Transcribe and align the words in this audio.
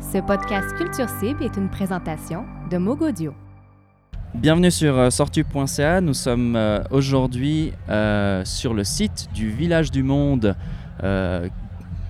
Ce 0.00 0.18
podcast 0.18 0.74
Culture 0.76 1.08
Cible 1.20 1.42
est 1.42 1.56
une 1.56 1.68
présentation 1.68 2.44
de 2.70 2.78
Mogodio. 2.78 3.34
Bienvenue 4.34 4.70
sur 4.70 4.96
euh, 4.98 5.10
sortu.ca. 5.10 6.00
Nous 6.00 6.14
sommes 6.14 6.56
euh, 6.56 6.82
aujourd'hui 6.90 7.72
euh, 7.88 8.44
sur 8.44 8.74
le 8.74 8.84
site 8.84 9.28
du 9.34 9.50
Village 9.50 9.90
du 9.90 10.02
Monde 10.02 10.56
euh, 11.02 11.48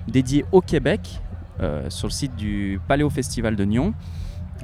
dédié 0.08 0.44
au 0.52 0.60
Québec, 0.60 1.20
euh, 1.60 1.88
sur 1.90 2.08
le 2.08 2.12
site 2.12 2.34
du 2.36 2.80
Paléo 2.88 3.10
Festival 3.10 3.56
de 3.56 3.64
Nyon. 3.64 3.94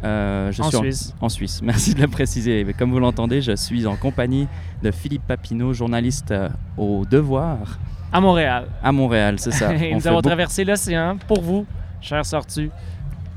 Euh, 0.03 0.51
je 0.53 0.63
En 0.63 0.69
suis 0.71 0.79
Suisse. 0.79 1.15
En, 1.21 1.29
Suisse, 1.29 1.61
merci 1.65 1.95
de 1.95 2.01
le 2.01 2.09
préciser. 2.09 2.65
Mais 2.65 2.73
comme 2.73 2.91
vous 2.91 3.01
l'entendez, 3.01 3.43
je 3.43 3.55
suis 3.57 3.87
en 3.87 3.97
compagnie 3.97 4.49
de 4.83 4.91
Philippe 4.91 5.27
Papineau, 5.27 5.73
journaliste 5.73 6.31
euh, 6.31 6.49
au 6.79 7.05
Devoir 7.05 7.79
à 8.13 8.21
Montréal. 8.21 8.67
à 8.83 8.91
Montréal, 8.91 9.37
c'est 9.39 9.53
ça. 9.53 9.73
Nous 9.93 10.07
avons 10.09 10.17
beaucoup 10.17 10.29
traversé 10.29 10.65
l'océan 10.65 11.17
pour 11.29 11.43
vous, 11.43 11.65
chers 12.01 12.27
sortus. 12.27 12.71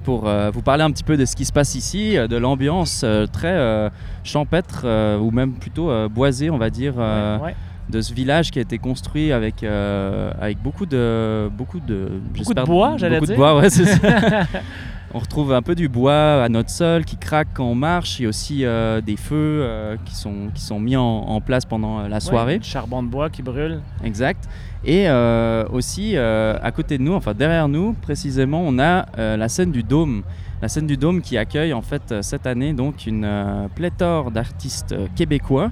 Pour 0.03 0.27
euh, 0.27 0.51
vous 0.51 0.61
parler 0.61 0.83
un 0.83 0.91
petit 0.91 1.03
peu 1.03 1.17
de 1.17 1.25
ce 1.25 1.35
qui 1.35 1.45
se 1.45 1.51
passe 1.51 1.75
ici, 1.75 2.17
euh, 2.17 2.27
de 2.27 2.35
l'ambiance 2.37 3.01
euh, 3.03 3.25
très 3.25 3.89
champêtre 4.23 4.85
ou 5.19 5.31
même 5.31 5.53
plutôt 5.53 5.91
boisée, 6.09 6.49
on 6.49 6.57
va 6.57 6.69
dire, 6.69 6.95
Ouais. 6.97 7.55
de 7.89 8.01
ce 8.01 8.13
village 8.13 8.51
qui 8.51 8.59
a 8.59 8.61
été 8.61 8.77
construit 8.77 9.31
avec, 9.31 9.63
avec 9.63 10.61
beaucoup 10.61 10.85
de 10.85 11.49
beaucoup 11.57 11.79
de 11.79 12.63
bois, 12.65 12.95
j'allais 12.97 13.15
beaucoup 13.19 13.25
dire. 13.27 13.35
de 13.35 13.39
bois, 13.39 13.57
ouais, 13.59 13.69
c'est 13.69 13.85
ça. 13.85 14.43
on 15.13 15.19
retrouve 15.19 15.53
un 15.53 15.61
peu 15.61 15.75
du 15.75 15.87
bois 15.89 16.43
à 16.43 16.49
notre 16.49 16.69
sol 16.69 17.05
qui 17.05 17.17
craque 17.17 17.49
quand 17.53 17.65
on 17.65 17.75
marche. 17.75 18.19
Il 18.19 18.23
y 18.23 18.25
a 18.25 18.29
aussi 18.29 18.65
euh, 18.65 18.99
des 19.01 19.15
feux 19.15 19.61
euh, 19.63 19.95
qui 20.05 20.15
sont 20.15 20.49
qui 20.53 20.61
sont 20.61 20.79
mis 20.79 20.95
en, 20.95 21.03
en 21.03 21.39
place 21.41 21.65
pendant 21.65 21.99
euh, 21.99 22.07
la 22.07 22.19
soirée. 22.19 22.55
Ouais, 22.55 22.63
charbon 22.63 23.03
de 23.03 23.09
bois 23.09 23.29
qui 23.29 23.43
brûle. 23.43 23.81
Exact. 24.03 24.49
Et 24.85 25.07
euh, 25.07 25.65
aussi, 25.71 26.17
euh, 26.17 26.57
à 26.61 26.71
côté 26.71 26.97
de 26.97 27.03
nous, 27.03 27.13
enfin 27.13 27.33
derrière 27.33 27.69
nous, 27.69 27.93
précisément, 27.93 28.61
on 28.65 28.79
a 28.79 29.05
euh, 29.17 29.37
la 29.37 29.47
scène 29.47 29.71
du 29.71 29.83
Dôme. 29.83 30.23
La 30.61 30.67
scène 30.67 30.87
du 30.87 30.97
Dôme 30.97 31.21
qui 31.21 31.37
accueille 31.37 31.73
en 31.73 31.81
fait 31.81 32.21
cette 32.21 32.47
année 32.47 32.73
donc 32.73 33.05
une 33.05 33.27
pléthore 33.75 34.31
d'artistes 34.31 34.95
québécois, 35.13 35.71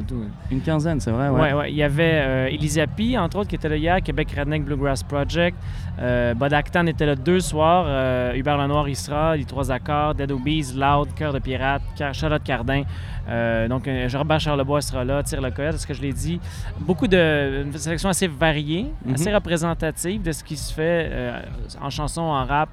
une 0.52 0.62
quinzaine, 0.62 1.00
c'est 1.00 1.12
vrai. 1.12 1.30
Ouais, 1.30 1.40
Ouais. 1.42 1.54
ouais. 1.54 1.72
Il 1.72 1.76
y 1.78 1.84
avait 1.84 2.12
euh, 2.16 2.48
Elisa 2.48 2.88
P, 2.88 3.18
entre 3.18 3.38
autres, 3.38 3.50
qui 3.50 3.56
était 3.56 3.70
là 3.70 3.76
hier, 3.78 4.02
Québec 4.02 4.30
Redneck 4.38 4.64
Bluegrass 4.66 5.04
Project. 5.04 5.58
Euh, 6.02 6.34
Bud 6.34 6.54
Acton 6.54 6.88
était 6.88 7.06
là 7.06 7.16
deux 7.16 7.40
soirs. 7.40 7.86
Euh, 7.88 8.34
Hubert 8.34 8.58
Lenoir 8.58 8.90
y 8.90 8.96
sera, 8.96 9.36
Les 9.36 9.46
Trois 9.46 9.72
Accords, 9.72 10.16
Dead 10.16 10.32
Obies, 10.32 10.74
Loud, 10.76 11.14
Cœur 11.16 11.34
de 11.34 11.40
Pirate, 11.40 11.82
Charlotte 12.14 12.44
Cardin. 12.44 12.84
Euh, 13.30 13.68
donc, 13.68 13.88
euh, 13.88 14.08
Robert 14.14 14.40
Charlebois 14.40 14.82
sera 14.82 15.04
là, 15.06 15.22
Tire 15.24 15.42
le 15.42 15.52
Coyote, 15.52 15.78
ce 15.78 15.88
que 15.88 15.94
je 15.94 16.02
l'ai 16.02 16.14
dit. 16.14 16.40
Beaucoup 16.80 17.08
de. 17.08 17.64
Une 17.64 17.74
sélection 17.78 18.10
assez 18.10 18.28
variée, 18.28 18.88
Mhm. 19.06 19.14
assez 19.14 19.34
représentative 19.34 20.22
de 20.24 20.32
ce 20.32 20.44
qui 20.44 20.58
se 20.58 20.74
fait 20.74 21.08
euh, 21.12 21.40
en 21.82 21.90
chanson, 21.90 22.22
en 22.22 22.44
rap, 22.46 22.70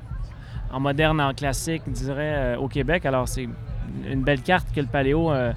en 0.72 0.80
moderne, 0.80 1.20
en 1.20 1.34
classique, 1.34 1.83
je 1.86 1.92
dirais, 1.92 2.33
euh, 2.36 2.56
au 2.56 2.68
Québec. 2.68 3.05
Alors, 3.06 3.28
c'est 3.28 3.48
une 4.10 4.22
belle 4.22 4.42
carte 4.42 4.69
que 4.74 4.80
le 4.80 4.86
Paléo 4.86 5.30
euh, 5.30 5.52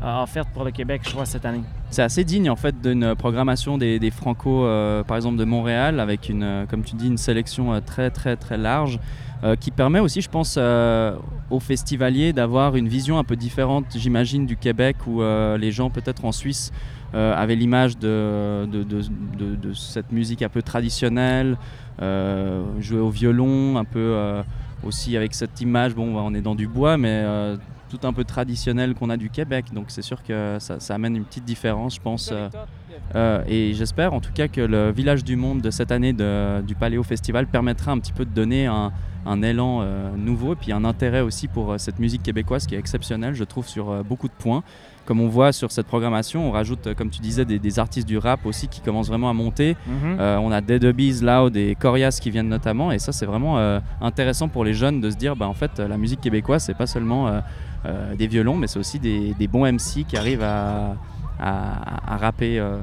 a 0.00 0.22
offerte 0.22 0.48
pour 0.54 0.64
le 0.64 0.70
Québec, 0.70 1.02
je 1.04 1.10
crois, 1.10 1.24
cette 1.26 1.44
année. 1.44 1.62
C'est 1.90 2.02
assez 2.02 2.22
digne 2.24 2.48
en 2.50 2.56
fait 2.56 2.80
d'une 2.80 3.14
programmation 3.16 3.78
des, 3.78 4.10
Franco, 4.10 4.64
euh, 4.64 5.02
par 5.02 5.16
exemple 5.16 5.36
de 5.38 5.44
Montréal, 5.44 6.00
avec 6.00 6.28
une, 6.28 6.42
euh, 6.42 6.66
comme 6.66 6.82
tu 6.82 6.94
dis, 6.96 7.06
une 7.08 7.18
sélection 7.18 7.72
euh, 7.72 7.80
très 7.80 8.10
très 8.10 8.36
très 8.36 8.56
large, 8.58 9.00
euh, 9.44 9.56
qui 9.56 9.70
permet 9.70 9.98
aussi, 10.00 10.20
je 10.20 10.28
pense, 10.28 10.56
euh, 10.58 11.16
aux 11.50 11.60
festivaliers 11.60 12.32
d'avoir 12.32 12.76
une 12.76 12.88
vision 12.88 13.18
un 13.18 13.24
peu 13.24 13.36
différente, 13.36 13.86
j'imagine, 13.96 14.46
du 14.46 14.56
Québec, 14.56 14.96
où 15.06 15.22
euh, 15.22 15.56
les 15.58 15.72
gens 15.72 15.90
peut-être 15.90 16.24
en 16.24 16.32
Suisse 16.32 16.72
euh, 17.14 17.34
avaient 17.34 17.54
l'image 17.56 17.96
de, 17.98 18.66
de, 18.70 18.82
de- 18.82 19.56
de- 19.56 19.72
cette 19.72 20.12
musique 20.12 20.42
un 20.42 20.48
peu 20.48 20.60
traditionnelle, 20.62 21.56
euh, 22.02 22.62
jouer 22.80 23.00
au 23.00 23.10
violon, 23.10 23.76
un 23.78 23.84
peu 23.84 23.98
euh, 23.98 24.42
aussi 24.84 25.16
avec 25.16 25.34
cette 25.34 25.60
image, 25.60 25.94
bon, 25.94 26.16
on 26.16 26.34
est 26.34 26.42
dans 26.42 26.54
du 26.54 26.68
bois, 26.68 26.96
mais 26.98 27.08
euh, 27.24 27.56
tout 27.88 28.06
un 28.06 28.12
peu 28.12 28.24
traditionnel 28.24 28.94
qu'on 28.94 29.10
a 29.10 29.16
du 29.16 29.30
Québec. 29.30 29.66
Donc 29.72 29.86
c'est 29.88 30.02
sûr 30.02 30.22
que 30.22 30.56
ça, 30.60 30.78
ça 30.80 30.94
amène 30.94 31.16
une 31.16 31.24
petite 31.24 31.44
différence, 31.44 31.96
je 31.96 32.00
pense. 32.00 32.30
euh, 32.32 32.48
euh, 33.14 33.42
et 33.48 33.74
j'espère 33.74 34.12
en 34.12 34.20
tout 34.20 34.32
cas 34.32 34.48
que 34.48 34.60
le 34.60 34.90
Village 34.90 35.24
du 35.24 35.36
Monde 35.36 35.60
de 35.60 35.70
cette 35.70 35.92
année 35.92 36.12
de- 36.12 36.60
du 36.62 36.74
Paléo 36.74 37.02
Festival 37.02 37.46
permettra 37.46 37.92
un 37.92 37.98
petit 37.98 38.12
peu 38.12 38.24
de 38.24 38.30
donner 38.30 38.66
un, 38.66 38.92
un 39.26 39.42
élan 39.42 39.80
euh, 39.82 40.10
nouveau 40.16 40.52
et 40.54 40.56
puis 40.56 40.72
un 40.72 40.84
intérêt 40.84 41.20
aussi 41.20 41.48
pour 41.48 41.72
euh, 41.72 41.78
cette 41.78 41.98
musique 41.98 42.22
québécoise 42.22 42.66
qui 42.66 42.74
est 42.74 42.78
exceptionnelle, 42.78 43.34
je 43.34 43.44
trouve, 43.44 43.66
sur 43.68 44.04
beaucoup 44.04 44.28
de 44.28 44.32
points. 44.32 44.62
Comme 45.06 45.20
on 45.22 45.28
voit 45.28 45.52
sur 45.52 45.72
cette 45.72 45.86
programmation, 45.86 46.46
on 46.46 46.50
rajoute, 46.50 46.92
comme 46.94 47.08
tu 47.08 47.20
disais, 47.22 47.46
des, 47.46 47.58
des 47.58 47.78
artistes 47.78 48.06
du 48.06 48.18
rap 48.18 48.44
aussi 48.44 48.68
qui 48.68 48.82
commencent 48.82 49.08
vraiment 49.08 49.30
à 49.30 49.32
monter. 49.32 49.74
Mhm. 49.86 50.18
On 50.20 50.52
a 50.52 50.60
Dead 50.60 50.84
Obies, 50.84 51.20
Loud 51.22 51.56
et 51.56 51.74
Corias 51.76 52.18
qui 52.20 52.30
viennent 52.30 52.50
notamment, 52.50 52.92
et 52.92 52.98
ça 52.98 53.10
c'est 53.12 53.24
vraiment 53.24 53.56
intéressant 54.02 54.48
pour 54.48 54.64
les 54.64 54.74
jeunes 54.74 55.00
de 55.00 55.10
se 55.10 55.16
dire, 55.16 55.34
bah, 55.34 55.48
en 55.48 55.54
fait, 55.54 55.78
la 55.78 55.96
musique 55.96 56.20
québécoise 56.20 56.62
c'est 56.62 56.76
pas 56.76 56.86
seulement 56.86 57.40
euh, 57.88 58.14
des 58.14 58.26
violons, 58.26 58.56
mais 58.56 58.66
c'est 58.66 58.78
aussi 58.78 58.98
des, 58.98 59.34
des 59.38 59.48
bons 59.48 59.64
MC 59.70 60.04
qui 60.06 60.16
arrivent 60.16 60.42
à, 60.42 60.94
à- 61.40 62.14
à 62.14 62.16
rapper 62.18 62.58
euh, 62.58 62.78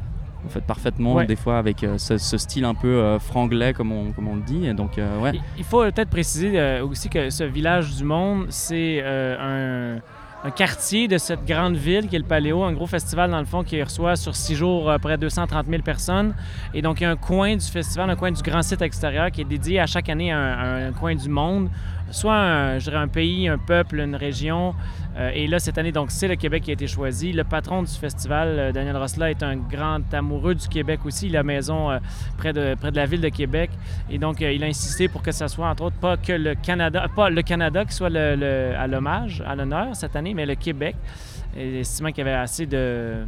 en 0.45 0.49
fait 0.49 0.61
parfaitement, 0.61 1.15
Ouais. 1.15 1.25
des 1.25 1.35
fois 1.35 1.57
avec 1.57 1.83
euh, 1.83 1.97
ce, 1.97 2.17
ce 2.17 2.37
style 2.37 2.65
un 2.65 2.75
peu 2.75 3.17
franglais 3.19 3.73
comme 3.73 3.91
on, 3.91 4.11
comme 4.11 4.27
on 4.27 4.35
le 4.35 4.41
dit. 4.41 4.65
Et 4.67 4.73
donc 4.73 4.97
ouais, 5.21 5.33
Il- 5.57 5.63
faut 5.63 5.81
peut-être 5.83 6.09
préciser 6.09 6.81
aussi 6.81 7.09
que 7.09 7.29
ce 7.29 7.43
village 7.43 7.95
du 7.95 8.03
monde, 8.03 8.45
c'est 8.49 9.01
un, 9.03 9.97
un 10.43 10.51
quartier 10.51 11.07
de 11.07 11.17
cette 11.17 11.45
grande 11.45 11.75
ville 11.75 12.07
qui 12.07 12.15
est 12.15 12.19
le 12.19 12.25
Paléo, 12.25 12.63
un 12.63 12.73
gros 12.73 12.85
festival 12.85 13.31
dans 13.31 13.39
le 13.39 13.45
fond 13.45 13.63
qui 13.63 13.81
reçoit 13.81 14.15
sur 14.15 14.35
six 14.35 14.55
jours 14.55 14.89
euh, 14.89 14.97
près 14.97 15.17
de 15.17 15.21
230 15.21 15.65
000 15.67 15.81
personnes. 15.81 16.35
Et 16.73 16.81
donc 16.81 16.99
il 16.99 17.03
y 17.03 17.05
a 17.07 17.11
un 17.11 17.15
coin 17.15 17.55
du 17.55 17.65
festival, 17.65 18.09
un 18.09 18.15
coin 18.15 18.31
du 18.31 18.41
grand 18.43 18.61
site 18.61 18.81
extérieur 18.81 19.31
qui 19.31 19.41
est 19.41 19.45
dédié 19.45 19.79
à 19.79 19.87
chaque 19.87 20.09
année 20.09 20.31
à 20.31 20.87
un, 20.87 20.91
coin 20.91 21.15
du 21.15 21.29
monde, 21.29 21.69
soit 22.11 22.35
un 22.35 23.07
pays, 23.07 23.47
un 23.47 23.57
peuple, 23.57 23.99
une 23.99 24.15
région. 24.15 24.75
Euh, 25.17 25.31
et 25.33 25.47
là, 25.47 25.59
cette 25.59 25.77
année, 25.77 25.91
donc, 25.91 26.11
c'est 26.11 26.27
le 26.27 26.35
Québec 26.35 26.63
qui 26.63 26.71
a 26.71 26.73
été 26.73 26.87
choisi. 26.87 27.31
Le 27.31 27.43
patron 27.43 27.83
du 27.83 27.91
festival, 27.91 28.47
euh, 28.59 28.71
Daniel 28.71 28.97
Rossela, 28.97 29.31
est 29.31 29.43
un 29.43 29.55
grand 29.55 30.13
amoureux 30.13 30.55
du 30.55 30.67
Québec 30.67 30.99
aussi. 31.05 31.27
Il 31.27 31.37
a 31.37 31.43
maison 31.43 31.89
euh, 31.89 31.99
près, 32.37 32.51
de, 32.51 32.75
près 32.75 32.91
de 32.91 32.97
la 32.97 33.05
ville 33.05 33.21
de 33.21 33.29
Québec. 33.29 33.71
Et 34.09 34.17
donc, 34.17 34.41
il 34.41 34.63
a 34.63 34.67
insisté 34.67 35.07
pour 35.07 35.21
que 35.21 35.31
ça 35.31 35.47
soit, 35.47 35.69
entre 35.69 35.83
autres, 35.83 35.97
pas 35.97 36.17
que 36.17 36.33
le 36.33 36.55
Canada, 36.55 37.07
pas 37.15 37.29
le 37.29 37.41
Canada 37.43 37.85
qui 37.85 37.93
soit 37.93 38.09
le, 38.09 38.73
à 38.77 38.87
l'hommage, 38.87 39.41
à 39.45 39.55
l'honneur 39.55 39.95
cette 39.95 40.15
année, 40.15 40.33
mais 40.33 40.45
le 40.45 40.55
Québec. 40.55 40.95
Estimant 41.55 42.09
qu'il 42.09 42.25
y 42.25 42.27
avait 42.27 42.37
assez 42.37 42.65
de, 42.65 43.23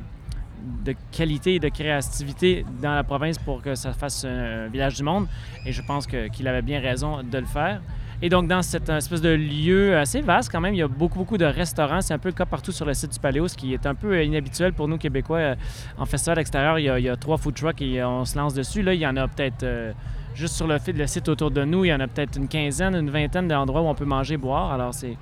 de 0.83 0.93
qualité 1.13 1.55
et 1.55 1.59
de 1.59 1.69
créativité 1.69 2.65
dans 2.81 2.93
la 2.93 3.05
province 3.05 3.37
pour 3.37 3.61
que 3.61 3.75
ça 3.75 3.93
fasse 3.93 4.25
un 4.25 4.67
village 4.67 4.95
du 4.95 5.03
monde. 5.03 5.27
Et 5.65 5.71
je 5.71 5.81
pense 5.81 6.05
qu'il 6.05 6.47
avait 6.49 6.61
bien 6.61 6.81
raison 6.81 7.23
de 7.23 7.37
le 7.37 7.45
faire. 7.45 7.79
Et 8.19 8.29
donc, 8.29 8.47
dans 8.47 8.63
cette 8.63 8.89
espèce 8.89 9.21
de 9.21 9.29
lieu 9.29 9.95
assez 9.95 10.21
vaste, 10.21 10.51
quand 10.51 10.59
même, 10.59 10.73
il 10.73 10.77
y 10.77 10.81
a 10.81 10.87
beaucoup, 10.87 11.19
beaucoup 11.19 11.37
de 11.37 11.45
restaurants. 11.45 12.01
C'est 12.01 12.15
un 12.15 12.17
peu 12.17 12.29
le 12.29 12.33
cas 12.33 12.45
partout 12.45 12.71
sur 12.71 12.85
le 12.85 12.95
site 12.95 13.13
du 13.13 13.19
Paléo, 13.19 13.47
ce 13.47 13.55
qui 13.55 13.75
est 13.75 13.85
un 13.85 13.93
peu 13.93 14.13
euh, 14.13 14.23
inhabituel 14.23 14.73
pour 14.73 14.87
nous, 14.87 14.97
Québécois. 14.97 15.37
Euh, 15.37 15.55
En 15.99 16.05
festival 16.05 16.39
extérieur, 16.39 16.79
il 16.79 16.85
y 16.85 16.99
il 16.99 17.05
y 17.05 17.09
a 17.09 17.15
trois 17.15 17.37
food 17.37 17.53
trucks 17.53 17.81
et 17.81 18.03
on 18.03 18.25
se 18.25 18.35
lance 18.35 18.55
dessus. 18.55 18.81
Là, 18.81 18.95
il 18.95 18.99
y 18.99 19.05
en 19.05 19.15
a 19.17 19.27
peut-être, 19.27 19.61
euh, 19.61 19.91
juste 20.33 20.55
sur 20.55 20.65
le, 20.65 20.77
le 20.87 21.07
site 21.07 21.29
autour 21.29 21.51
de 21.51 21.63
nous, 21.63 21.85
il 21.85 21.89
y 21.89 21.93
en 21.93 21.99
a 21.99 22.07
peut-être 22.07 22.37
une 22.37 22.47
quinzaine, 22.47 22.95
une 22.95 23.11
vingtaine 23.11 23.47
d'endroits 23.47 23.81
où 23.81 23.87
on 23.87 23.95
peut 23.95 24.05
manger, 24.05 24.37
boire. 24.37 24.71
Alors, 24.71 24.95
c'est... 24.95 25.15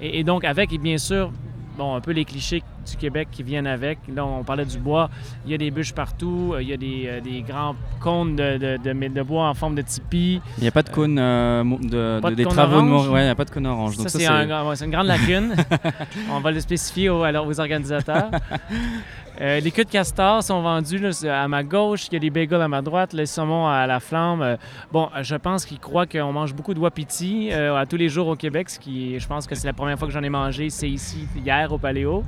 Et, 0.00 0.18
et 0.18 0.24
donc, 0.24 0.44
avec, 0.44 0.72
et 0.72 0.78
bien 0.78 0.98
sûr, 0.98 1.30
bon, 1.76 1.94
un 1.96 2.00
peu 2.00 2.12
les 2.12 2.24
clichés 2.24 2.62
du 2.90 2.96
Québec 2.96 3.28
qui 3.30 3.42
viennent 3.42 3.66
avec. 3.66 3.98
Là, 4.14 4.24
on 4.26 4.42
parlait 4.44 4.64
du 4.64 4.78
bois. 4.78 5.08
Il 5.44 5.52
y 5.52 5.54
a 5.54 5.58
des 5.58 5.70
bûches 5.70 5.92
partout. 5.92 6.52
euh, 6.54 6.62
Il 6.62 6.68
y 6.68 6.72
a 6.72 6.76
des, 6.76 7.04
euh, 7.06 7.20
des 7.20 7.42
grands 7.42 7.74
cônes 8.00 8.36
de, 8.36 8.56
de, 8.58 8.76
de- 8.82 9.08
de 9.08 9.22
bois 9.22 9.48
en 9.48 9.54
forme 9.54 9.74
de 9.74 9.82
tipi. 9.82 10.40
il 10.58 10.62
n'y 10.62 10.68
a 10.68 10.72
pas 10.72 10.82
de 10.82 10.90
cône 10.90 11.18
euh, 11.18 11.62
mo- 11.64 11.78
de, 11.78 12.20
de- 12.20 12.28
de 12.30 12.34
des 12.34 12.44
cône 12.44 12.52
travaux 12.54 12.80
de 12.82 12.86
orange? 12.88 13.06
Mont- 13.08 13.12
ouais, 13.14 13.20
il 13.22 13.24
n'y 13.24 13.30
a 13.30 13.34
pas 13.34 13.44
de 13.44 13.50
cône 13.50 13.66
orange. 13.66 13.96
Ça, 13.96 14.02
un 14.04 14.74
c'est 14.74 14.84
une 14.84 14.90
grande 14.90 15.06
lacune. 15.06 15.54
On 16.30 16.40
va 16.40 16.50
le 16.50 16.60
spécifier 16.60 17.08
aux, 17.08 17.22
alors, 17.22 17.46
aux 17.46 17.58
organisateurs. 17.60 18.30
Euh, 19.40 19.60
les 19.60 19.70
queues 19.70 19.84
de 19.84 19.90
castor 19.90 20.42
sont 20.42 20.60
vendues 20.60 21.00
à 21.26 21.48
ma 21.48 21.62
gauche. 21.62 22.08
Il 22.08 22.14
y 22.14 22.16
a 22.16 22.20
des 22.20 22.30
bagels 22.30 22.60
à 22.60 22.68
ma 22.68 22.82
droite, 22.82 23.12
les 23.12 23.26
saumons 23.26 23.66
à 23.66 23.86
la 23.86 23.98
flamme. 23.98 24.42
Euh, 24.42 24.56
bon, 24.92 25.08
je 25.22 25.36
pense 25.36 25.64
qu'ils 25.64 25.78
croient 25.78 26.06
qu'on 26.06 26.32
mange 26.32 26.54
beaucoup 26.54 26.74
de 26.74 26.80
wapiti 26.80 27.50
euh, 27.50 27.76
à 27.76 27.86
tous 27.86 27.96
les 27.96 28.08
jours 28.08 28.28
au 28.28 28.36
Québec, 28.36 28.68
ce 28.68 28.78
qui, 28.78 29.18
je 29.18 29.26
pense 29.26 29.46
que 29.46 29.54
c'est 29.54 29.66
la 29.66 29.72
première 29.72 29.98
fois 29.98 30.06
que 30.06 30.12
j'en 30.12 30.22
ai 30.22 30.28
mangé. 30.28 30.68
C'est 30.68 30.90
ici, 30.90 31.26
hier, 31.44 31.72
au 31.72 31.78
Paléo. 31.78 32.24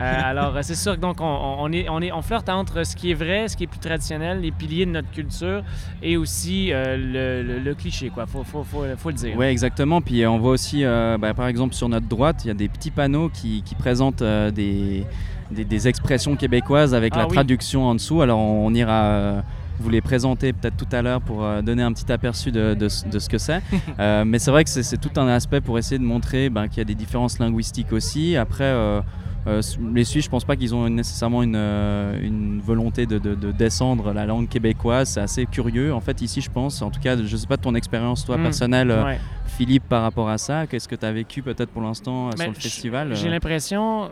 Alors, 0.00 0.56
c'est 0.62 0.76
sûr 0.76 0.94
que 0.94 1.00
donc, 1.00 1.16
on, 1.20 1.72
est, 1.72 1.88
on, 1.88 2.22
flirte 2.22 2.48
entre 2.48 2.84
ce 2.84 2.94
qui 2.94 3.10
est 3.10 3.14
vrai, 3.14 3.48
ce 3.48 3.56
qui 3.56 3.64
est 3.64 3.66
plus 3.66 3.80
traditionnel, 3.80 4.40
les 4.40 4.52
piliers 4.52 4.86
de 4.86 4.92
notre 4.92 5.10
culture, 5.10 5.64
et 6.00 6.16
aussi 6.16 6.70
le, 6.72 7.72
cliché, 7.72 8.08
quoi. 8.08 8.26
Faut, 8.26 8.44
faut, 8.44 8.62
faut, 8.62 9.08
le 9.08 9.14
dire. 9.14 9.34
Oui, 9.36 9.46
exactement. 9.46 10.00
Puis 10.00 10.24
on 10.24 10.38
voit 10.38 10.52
aussi, 10.52 10.84
bah, 10.84 11.34
par 11.34 11.48
exemple, 11.48 11.74
sur 11.74 11.88
notre 11.88 12.06
droite, 12.06 12.44
il 12.44 12.48
y 12.48 12.50
a 12.52 12.54
des 12.54 12.68
petits 12.68 12.92
panneaux 12.92 13.28
qui, 13.28 13.64
présentent 13.76 14.22
des, 14.22 15.04
des, 15.50 15.64
des 15.64 15.88
expressions 15.88 16.36
québécoises 16.36 16.94
avec 16.94 17.12
Ah 17.16 17.20
la 17.20 17.26
oui. 17.26 17.32
traduction 17.34 17.84
en 17.86 17.94
dessous. 17.94 18.22
Alors 18.22 18.38
on, 18.38 18.66
on 18.66 18.74
ira 18.74 18.92
euh, 19.04 19.40
vous 19.80 19.90
les 19.90 20.00
présenter 20.00 20.52
peut-être 20.52 20.76
tout 20.76 20.88
à 20.92 21.02
l'heure 21.02 21.20
pour 21.20 21.44
euh, 21.44 21.62
donner 21.62 21.82
un 21.82 21.92
petit 21.92 22.10
aperçu 22.10 22.50
de, 22.52 22.74
de 22.74 22.88
ce- 22.88 23.06
de 23.06 23.18
ce 23.18 23.28
que 23.28 23.38
c'est. 23.38 23.62
Euh, 24.00 24.24
mais 24.24 24.38
c'est 24.38 24.50
vrai 24.50 24.62
que 24.64 24.70
c'est 24.70 24.98
tout 25.00 25.18
un 25.20 25.26
aspect 25.28 25.60
pour 25.60 25.78
essayer 25.78 25.98
de 25.98 26.04
montrer 26.04 26.50
ben, 26.50 26.68
qu'il 26.68 26.78
y 26.78 26.80
a 26.80 26.84
des 26.84 26.94
différences 26.94 27.38
linguistiques 27.38 27.92
aussi. 27.92 28.36
Après, 28.36 28.64
euh, 28.64 29.00
Euh, 29.46 29.62
les 29.94 30.04
Suisses, 30.04 30.24
je 30.26 30.28
pense 30.28 30.44
pas 30.44 30.56
qu'ils 30.56 30.74
ont 30.74 30.90
nécessairement 30.90 31.42
une, 31.42 31.56
une 32.22 32.60
volonté 32.60 33.06
de, 33.06 33.18
de- 33.18 33.34
de 33.34 33.50
descendre 33.50 34.12
la 34.12 34.26
langue 34.26 34.46
québécoise. 34.48 35.08
C'est 35.10 35.20
assez 35.22 35.46
curieux. 35.46 35.94
En 35.94 36.00
fait, 36.00 36.20
ici, 36.20 36.40
je 36.42 36.50
pense, 36.50 36.82
en 36.82 36.90
tout 36.90 37.00
cas, 37.00 37.16
je 37.16 37.36
sais 37.36 37.46
pas 37.46 37.56
de 37.56 37.62
ton 37.62 37.74
expérience, 37.74 38.26
toi, 38.26 38.36
Mm. 38.36 38.42
personnelle, 38.42 38.90
Ouais. 38.90 39.18
Philippe, 39.46 39.84
par 39.88 40.02
rapport 40.02 40.28
à 40.28 40.36
ça. 40.36 40.66
Qu'est-ce 40.66 40.86
que 40.88 40.96
tu 40.96 41.06
as 41.06 41.12
vécu 41.12 41.40
peut-être 41.42 41.70
pour 41.70 41.80
l'instant 41.82 42.28
Mais 42.36 42.44
sur 42.44 42.52
le 42.52 42.60
festival 42.60 43.14
J'ai 43.14 43.30
l'impression 43.30 44.10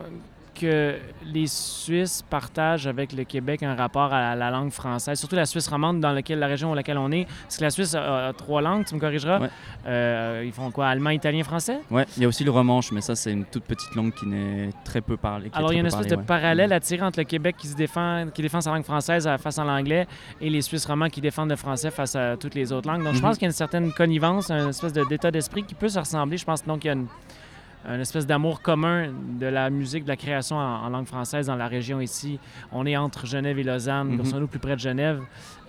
que 0.59 0.95
les 1.25 1.47
Suisses 1.47 2.23
partagent 2.29 2.87
avec 2.87 3.13
le 3.13 3.23
Québec 3.23 3.63
un 3.63 3.75
rapport 3.75 4.13
à 4.13 4.19
la, 4.21 4.35
la 4.35 4.49
langue 4.51 4.71
française, 4.71 5.19
surtout 5.19 5.35
la 5.35 5.45
Suisse 5.45 5.67
romande, 5.67 5.99
dans 5.99 6.11
laquelle, 6.11 6.39
la 6.39 6.47
région 6.47 6.69
dans 6.69 6.75
laquelle 6.75 6.97
on 6.97 7.11
est. 7.11 7.25
Parce 7.43 7.57
que 7.57 7.63
la 7.63 7.69
Suisse 7.69 7.93
a, 7.95 8.27
a 8.29 8.33
trois 8.33 8.61
langues, 8.61 8.85
tu 8.85 8.95
me 8.95 8.99
corrigeras. 8.99 9.39
Ouais. 9.39 9.49
Euh, 9.85 10.43
ils 10.45 10.51
font 10.51 10.71
quoi? 10.71 10.87
Allemand, 10.87 11.11
italien, 11.11 11.43
français? 11.43 11.79
Ouais, 11.91 12.05
il 12.17 12.23
y 12.23 12.25
a 12.25 12.27
aussi 12.27 12.43
le 12.43 12.51
romanche, 12.51 12.91
mais 12.91 13.01
ça, 13.01 13.15
c'est 13.15 13.31
une 13.31 13.45
toute 13.45 13.63
petite 13.63 13.93
langue 13.95 14.13
qui 14.13 14.25
n'est 14.25 14.69
très 14.83 15.01
peu 15.01 15.15
parlée. 15.17 15.49
Alors, 15.53 15.71
il 15.71 15.75
y 15.75 15.77
a 15.77 15.81
une 15.81 15.85
espèce 15.87 16.07
parlée, 16.07 16.15
de 16.15 16.21
ouais. 16.21 16.25
parallèle 16.27 16.73
à 16.73 16.79
tirer 16.79 17.03
entre 17.03 17.19
le 17.19 17.25
Québec 17.25 17.55
qui, 17.57 17.67
se 17.67 17.75
défend, 17.75 18.25
qui 18.33 18.41
défend 18.41 18.61
sa 18.61 18.71
langue 18.71 18.83
française 18.83 19.27
à- 19.27 19.37
face 19.37 19.59
à 19.59 19.63
l'anglais 19.63 20.07
et 20.41 20.49
les 20.49 20.61
Suisses 20.61 20.85
romands 20.85 21.09
qui 21.09 21.21
défendent 21.21 21.49
le 21.49 21.55
français 21.55 21.91
face 21.91 22.15
à 22.15 22.35
toutes 22.37 22.55
les 22.55 22.71
autres 22.73 22.87
langues. 22.89 23.03
Donc, 23.03 23.13
je 23.13 23.19
Mhm. 23.19 23.21
pense 23.21 23.35
qu'il 23.37 23.43
y 23.43 23.47
a 23.47 23.49
une 23.49 23.53
certaine 23.53 23.91
connivence, 23.93 24.49
une 24.51 24.69
espèce 24.69 24.93
de- 24.93 25.03
d'état 25.05 25.31
d'esprit 25.31 25.63
qui 25.63 25.75
peut 25.75 25.89
se 25.89 25.99
ressembler. 25.99 26.37
Je 26.37 26.45
pense 26.45 26.65
donc 26.65 26.79
qu'il 26.79 26.87
y 26.87 26.91
a 26.91 26.93
une, 26.93 27.07
une 27.95 28.01
espèce 28.01 28.27
d'amour 28.27 28.61
commun 28.61 29.07
de 29.39 29.45
la 29.45 29.69
musique, 29.69 30.03
de 30.03 30.09
la 30.09 30.17
création 30.17 30.57
en, 30.57 30.83
en 30.85 30.89
langue 30.89 31.05
française 31.05 31.47
dans 31.47 31.55
la 31.55 31.67
région 31.67 32.01
ici. 32.01 32.39
On 32.71 32.85
est 32.85 32.97
entre 32.97 33.25
Genève 33.25 33.57
et 33.59 33.63
Lausanne, 33.63 34.09
Mhm. 34.09 34.15
grosso 34.17 34.33
modo 34.33 34.47
plus 34.47 34.59
près 34.59 34.75
de 34.75 34.79
Genève, 34.81 35.21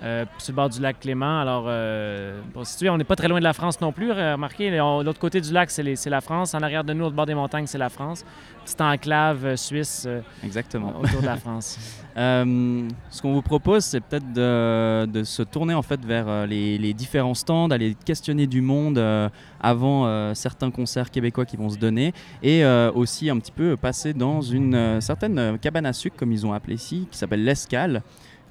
euh, 0.03 0.25
sur 0.39 0.53
le 0.53 0.57
bord 0.57 0.69
du 0.69 0.81
lac 0.81 1.01
Clément. 1.01 1.41
Alors, 1.41 1.65
euh, 1.67 2.41
pour 2.53 2.65
se 2.67 2.73
situer, 2.73 2.89
on 2.91 2.97
n'est 2.99 3.05
pas 3.05 3.17
très 3.17 3.29
loin 3.29 3.39
de 3.39 3.45
la 3.45 3.53
France 3.53 3.81
non 3.81 3.93
plus. 3.93 4.11
Remarquez, 4.13 4.71
là, 4.71 4.85
on- 4.87 5.03
l'autre 5.03 5.19
côté 5.19 5.41
du 5.41 5.53
lac, 5.53 5.71
c'est 5.71 6.11
la 6.11 6.21
France. 6.21 6.55
En 6.55 6.59
arrière 6.61 6.85
de 6.85 6.93
nous, 6.93 7.05
au 7.07 7.11
bord 7.11 7.27
des 7.27 7.35
montagnes, 7.35 7.67
c'est 7.67 7.79
la 7.79 7.89
France. 7.89 8.25
Petite 8.65 8.81
enclave 8.81 9.45
euh, 9.47 9.57
suisse. 9.57 10.05
euh, 10.07 10.21
Exactement. 10.45 10.93
autour 11.01 11.21
de 11.23 11.27
la 11.27 11.37
France. 11.45 11.79
Euh, 12.17 12.89
ce 13.11 13.23
qu'on 13.23 13.33
vous 13.33 13.43
propose, 13.43 13.85
c'est 13.85 14.01
peut-être 14.01 14.33
de, 14.33 15.07
de 15.07 15.25
se 15.25 15.43
tourner 15.43 15.75
en 15.75 15.83
fait 15.83 16.05
vers 16.05 16.29
euh, 16.29 16.47
les, 16.47 16.77
les 16.79 16.93
différents 16.93 17.35
stands, 17.35 17.71
aller 17.71 17.97
questionner 18.05 18.47
du 18.47 18.61
monde 18.61 18.99
euh, 18.99 19.29
avant 19.61 20.07
euh, 20.07 20.35
certains 20.35 20.71
concerts 20.71 21.11
québécois 21.11 21.45
qui 21.47 21.57
vont 21.57 21.71
se 21.71 21.79
donner, 21.79 22.13
et 22.43 22.65
euh, 22.65 22.91
aussi 22.95 23.31
un 23.31 23.39
petit 23.39 23.53
peu 23.53 23.77
passer 23.77 24.13
dans 24.15 24.41
une 24.43 24.75
euh, 24.75 25.01
certaine 25.01 25.39
euh, 25.39 25.57
cabane 25.57 25.87
à 25.87 25.93
sucre, 25.93 26.17
comme 26.17 26.33
ils 26.33 26.45
ont 26.45 26.53
appelé 26.53 26.75
ici, 26.75 27.07
qui 27.11 27.17
s'appelle 27.17 27.45
l'Escale. 27.45 28.03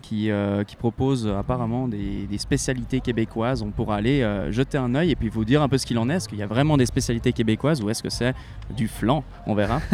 Qui, 0.02 0.32
euh, 0.32 0.64
qui 0.64 0.78
propose 0.78 1.28
apparemment 1.28 1.88
des, 1.90 2.28
des 2.28 2.38
spécialités 2.38 3.02
québécoises. 3.02 3.62
On 3.62 3.72
pourra 3.72 3.98
aller 3.98 4.22
euh, 4.22 4.52
jeter 4.54 4.78
un 4.78 4.96
œil 4.96 5.12
et 5.12 5.16
puis 5.18 5.28
vous 5.28 5.44
dire 5.44 5.62
un 5.62 5.68
peu 5.68 5.78
ce 5.78 5.86
qu'il 5.86 5.98
en 5.98 6.10
est. 6.10 6.16
Est-ce 6.16 6.30
qu'il 6.30 6.38
y 6.38 6.44
a 6.44 6.48
vraiment 6.48 6.78
des 6.78 6.86
spécialités 6.86 7.34
québécoises 7.34 7.82
ou 7.82 7.90
est-ce 7.90 8.02
que 8.02 8.10
c'est 8.10 8.34
du 8.70 8.88
flan? 8.88 9.24
On 9.46 9.56
verra. 9.56 9.82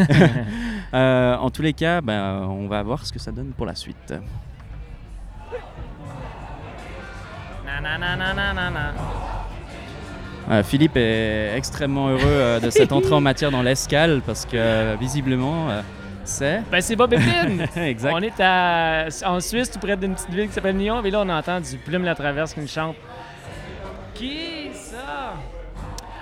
Euh, 0.93 1.35
en 1.37 1.49
tous 1.49 1.63
les 1.63 1.73
cas, 1.73 2.01
ben, 2.01 2.45
on 2.47 2.67
va 2.67 2.83
voir 2.83 3.03
ce 3.03 3.11
que 3.11 3.17
ça 3.17 3.31
donne 3.31 3.51
pour 3.57 3.65
la 3.65 3.73
suite. 3.73 4.13
Euh, 10.51 10.61
Philippe 10.63 10.97
est 10.97 11.55
extrêmement 11.55 12.09
heureux 12.09 12.21
euh, 12.25 12.59
de 12.59 12.69
cette 12.69 12.91
entrée 12.91 13.13
en 13.13 13.21
matière 13.21 13.49
dans 13.49 13.61
l'escale 13.61 14.21
parce 14.25 14.45
que 14.45 14.55
euh, 14.55 14.95
visiblement 14.99 15.69
euh, 15.69 15.81
c'est? 16.23 16.61
Ben, 16.71 16.81
c'est 16.81 16.95
Bob 16.95 17.13
Épine! 17.13 17.65
exact. 17.75 18.13
On 18.13 18.21
est 18.21 18.39
à, 18.39 19.07
en 19.25 19.39
Suisse, 19.39 19.69
tout 19.69 19.79
près 19.79 19.97
d'une 19.97 20.13
petite 20.13 20.29
ville 20.29 20.47
qui 20.47 20.53
s'appelle 20.53 20.75
Nyon, 20.75 21.03
et 21.03 21.11
là, 21.11 21.21
on 21.21 21.29
entend 21.29 21.59
du 21.59 21.77
Plume 21.77 22.03
la 22.03 22.15
Traverse 22.15 22.53
qui 22.53 22.59
nous 22.59 22.67
chante. 22.67 22.95
Qui 24.13 24.69
ça? 24.73 25.33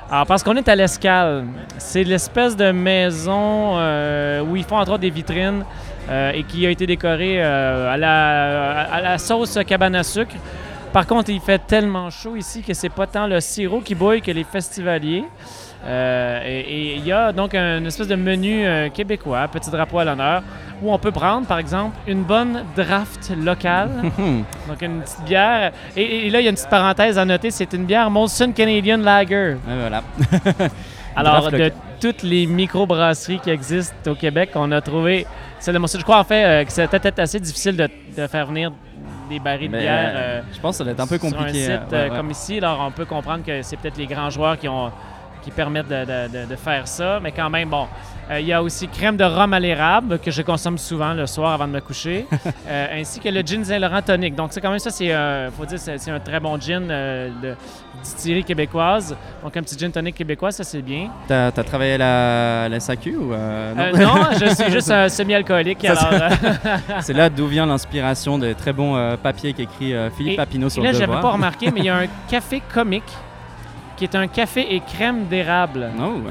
Alors, 0.09 0.25
parce 0.25 0.43
qu'on 0.43 0.55
est 0.57 0.67
à 0.67 0.75
l'Escale. 0.75 1.45
C'est 1.77 2.03
l'espèce 2.03 2.57
de 2.57 2.71
maison 2.71 3.77
euh, 3.77 4.41
où 4.41 4.57
ils 4.57 4.63
font 4.63 4.77
entre 4.77 4.91
autres 4.91 5.01
des 5.01 5.09
vitrines 5.09 5.63
euh, 6.09 6.31
et 6.33 6.43
qui 6.43 6.65
a 6.65 6.69
été 6.69 6.85
décorée 6.85 7.41
euh, 7.41 7.93
à, 7.93 7.95
la, 7.95 8.81
à 8.81 9.01
la 9.01 9.17
sauce 9.17 9.57
cabane 9.65 9.95
à 9.95 10.03
sucre. 10.03 10.35
Par 10.91 11.07
contre, 11.07 11.29
il 11.29 11.39
fait 11.39 11.59
tellement 11.65 12.09
chaud 12.09 12.35
ici 12.35 12.61
que 12.61 12.73
c'est 12.73 12.89
pas 12.89 13.07
tant 13.07 13.25
le 13.25 13.39
sirop 13.39 13.79
qui 13.79 13.95
bouille 13.95 14.21
que 14.21 14.31
les 14.31 14.43
festivaliers. 14.43 15.23
Euh, 15.85 16.41
et 16.45 16.95
il 16.95 17.05
y 17.05 17.11
a 17.11 17.31
donc 17.31 17.55
un 17.55 17.83
espèce 17.85 18.07
de 18.07 18.15
menu 18.15 18.65
euh, 18.65 18.89
québécois, 18.89 19.47
petit 19.47 19.71
drapeau 19.71 19.99
à 19.99 20.05
l'honneur, 20.05 20.43
où 20.81 20.93
on 20.93 20.97
peut 20.99 21.11
prendre, 21.11 21.47
par 21.47 21.57
exemple, 21.57 21.97
une 22.07 22.23
bonne 22.23 22.63
draft 22.75 23.31
locale, 23.37 23.89
donc 24.67 24.81
une 24.81 25.01
petite 25.01 25.23
bière. 25.25 25.71
Et, 25.95 26.27
et 26.27 26.29
là, 26.29 26.39
il 26.39 26.43
y 26.43 26.47
a 26.47 26.49
une 26.49 26.55
petite 26.55 26.69
parenthèse 26.69 27.17
à 27.17 27.25
noter, 27.25 27.51
c'est 27.51 27.73
une 27.73 27.85
bière 27.85 28.09
Molson 28.11 28.51
Canadian 28.51 28.97
Lager. 28.97 29.53
Et 29.53 29.79
voilà. 29.79 30.03
Alors, 31.15 31.51
de 31.51 31.71
toutes 31.99 32.23
les 32.23 32.45
microbrasseries 32.45 33.39
qui 33.39 33.49
existent 33.49 34.11
au 34.11 34.15
Québec, 34.15 34.51
on 34.55 34.71
a 34.71 34.81
trouvé 34.81 35.25
celle 35.59 35.73
de 35.73 35.79
Molson. 35.79 35.99
Je 35.99 36.03
crois 36.03 36.19
en 36.19 36.23
fait 36.23 36.45
euh, 36.45 36.63
que 36.63 36.71
c'était 36.71 36.99
peut-être 36.99 37.19
assez 37.19 37.39
difficile 37.39 37.75
de, 37.75 37.89
de 38.17 38.27
faire 38.27 38.45
venir 38.45 38.71
des 39.29 39.39
barils 39.39 39.69
de 39.69 39.77
bière. 39.77 40.11
euh, 40.15 40.41
je 40.53 40.59
pense 40.59 40.75
que 40.75 40.77
ça 40.79 40.83
doit 40.85 40.93
être 40.93 40.99
un 40.99 41.07
peu 41.07 41.17
sur 41.17 41.29
compliqué. 41.29 41.67
un 41.67 41.69
euh, 41.71 41.79
site 41.81 41.91
ouais, 41.91 42.09
ouais. 42.09 42.15
comme 42.15 42.31
ici, 42.31 42.57
alors 42.57 42.83
on 42.87 42.91
peut 42.91 43.05
comprendre 43.05 43.43
que 43.43 43.61
c'est 43.61 43.77
peut-être 43.77 43.97
les 43.97 44.07
grands 44.07 44.29
joueurs 44.29 44.57
qui 44.57 44.67
ont 44.67 44.91
qui 45.41 45.51
permettent 45.51 45.87
de, 45.87 46.05
de- 46.05 46.27
de- 46.43 46.49
de 46.49 46.55
faire 46.55 46.87
ça, 46.87 47.19
mais 47.21 47.31
quand 47.31 47.49
même, 47.49 47.69
bon. 47.69 47.87
Euh, 48.29 48.39
Il 48.39 48.45
y 48.47 48.53
a 48.53 48.61
aussi 48.63 48.87
crème 48.87 49.17
de 49.17 49.23
rhum 49.25 49.51
à 49.53 49.59
l'érable 49.59 50.19
que 50.19 50.31
je 50.31 50.41
consomme 50.41 50.77
souvent 50.77 51.13
le 51.13 51.25
soir 51.25 51.51
avant 51.53 51.67
de 51.67 51.73
me 51.73 51.81
coucher, 51.81 52.25
euh, 52.67 53.01
ainsi 53.01 53.19
que 53.19 53.27
le 53.27 53.41
gin 53.41 53.65
Saint-Laurent 53.65 54.01
tonic. 54.03 54.35
Donc, 54.35 54.53
c'est 54.53 54.61
quand 54.61 54.69
même 54.69 54.79
ça, 54.79 54.89
c'est, 54.91 55.11
euh, 55.11 55.49
faut 55.51 55.65
dire, 55.65 55.79
c'est 55.79 55.97
c'est 55.97 56.11
un 56.11 56.19
très 56.19 56.39
bon 56.39 56.57
gin 56.59 56.87
euh, 56.89 57.29
de 57.43 57.55
distillerie 58.01 58.43
québécoise. 58.45 59.17
Donc, 59.43 59.57
un 59.57 59.61
petit 59.63 59.77
gin 59.77 59.91
tonic 59.91 60.15
québécois, 60.15 60.51
ça, 60.51 60.63
c'est 60.63 60.81
bien. 60.81 61.09
T'as 61.27 61.47
as 61.47 61.51
travaillé 61.63 61.95
à 61.95 61.97
la, 61.97 62.69
la 62.69 62.79
SAQ 62.79 63.17
ou 63.17 63.31
non? 63.33 63.97
non, 63.97 64.23
je 64.39 64.45
suis 64.55 64.71
juste 64.71 64.91
un 64.91 65.09
semi-alcoolique. 65.09 65.85
C'est 67.01 67.13
là 67.13 67.29
d'où 67.29 67.47
vient 67.47 67.65
l'inspiration 67.65 68.37
des 68.37 68.53
très 68.55 68.71
bons 68.73 69.17
papiers 69.21 69.53
qu'écrit 69.53 69.93
Philippe 70.15 70.33
Et- 70.33 70.37
Papineau 70.37 70.67
Et 70.67 70.69
sur 70.69 70.83
là, 70.83 70.89
le 70.91 70.93
j'avais 70.93 71.07
devoir. 71.07 71.21
pas 71.21 71.31
remarqué, 71.31 71.71
mais 71.71 71.79
il 71.81 71.85
y 71.85 71.89
a 71.89 71.97
un 71.97 72.07
café 72.29 72.61
comique 72.73 73.03
qui 74.01 74.05
est 74.05 74.15
un 74.15 74.25
café 74.25 74.73
et 74.73 74.79
crème 74.79 75.25
d'érable. 75.29 75.87
Oh. 76.01 76.21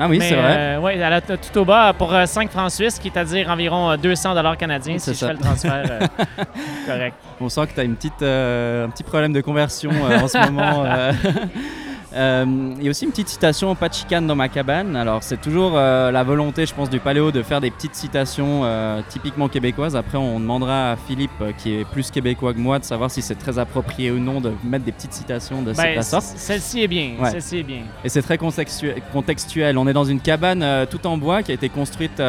Ah 0.00 0.06
oui, 0.08 0.18
c'est 0.18 0.34
vrai. 0.34 0.56
euh, 0.56 0.78
ouais, 0.80 0.96
elle 0.96 1.12
a 1.12 1.20
tout 1.20 1.58
au 1.58 1.64
bas 1.66 1.92
pour 1.92 2.14
euh, 2.14 2.24
5 2.24 2.50
francs 2.50 2.70
suisses, 2.70 2.98
qui 2.98 3.08
est 3.08 3.16
à 3.18 3.24
dire 3.24 3.50
environ 3.50 3.90
euh, 3.90 3.96
200 3.98 4.34
dollars 4.34 4.56
canadiens 4.56 4.98
si 4.98 5.10
je 5.10 5.16
ça. 5.16 5.26
fais 5.26 5.32
le 5.34 5.38
transfert 5.40 5.82
euh, 5.90 6.06
correct. 6.86 7.16
On 7.38 7.50
sent 7.50 7.66
que 7.66 7.74
tu 7.74 7.80
as 7.80 7.82
une 7.82 7.96
petite, 7.96 8.22
euh, 8.22 8.86
un 8.86 8.88
petit 8.88 9.02
problème 9.02 9.34
de 9.34 9.42
conversion 9.42 9.90
euh, 9.90 10.20
en 10.20 10.28
ce 10.28 10.38
moment. 10.50 10.84
euh. 12.14 12.44
Il 12.78 12.84
y 12.84 12.86
a 12.86 12.90
aussi 12.90 13.04
une 13.04 13.10
petite 13.10 13.28
citation 13.28 13.74
pas 13.74 13.88
de 13.88 13.94
chicane 13.94 14.26
dans 14.26 14.34
ma 14.34 14.48
cabane. 14.48 14.96
Alors, 14.96 15.22
c'est 15.22 15.40
toujours 15.40 15.72
euh, 15.74 16.10
la 16.10 16.22
volonté, 16.22 16.66
je 16.66 16.74
pense, 16.74 16.90
du 16.90 17.00
Paléo 17.00 17.30
de 17.30 17.42
faire 17.42 17.60
des 17.60 17.70
petites 17.70 17.94
citations 17.94 18.62
euh, 18.64 19.00
typiquement 19.08 19.48
québécoises. 19.48 19.96
Après, 19.96 20.18
on 20.18 20.40
demandera 20.40 20.92
à 20.92 20.96
Philippe, 20.96 21.42
qui 21.58 21.74
est 21.74 21.84
plus 21.84 22.10
québécois 22.10 22.54
que 22.54 22.58
moi, 22.58 22.78
de 22.78 22.84
savoir 22.84 23.10
si 23.10 23.22
c'est 23.22 23.34
très 23.34 23.58
approprié 23.58 24.10
ou 24.10 24.18
non 24.18 24.40
de 24.40 24.52
mettre 24.64 24.84
des 24.84 24.92
petites 24.92 25.12
citations 25.12 25.62
de 25.62 25.72
Ben, 25.72 26.02
cette 26.02 26.04
sorte. 26.04 26.24
Celle-ci 26.24 26.82
est 26.82 26.88
bien. 26.88 27.14
Ouais. 27.20 27.30
Celle-ci 27.30 27.58
est 27.58 27.62
bien. 27.62 27.82
Et 28.04 28.08
c'est 28.08 28.22
très 28.22 28.38
contextuel. 28.38 29.78
On 29.78 29.86
est 29.86 29.92
dans 29.92 30.04
une 30.04 30.20
cabane 30.20 30.86
tout 30.90 31.06
en 31.06 31.16
bois 31.18 31.42
qui 31.42 31.50
a 31.50 31.54
été 31.54 31.68
construite 31.68 32.22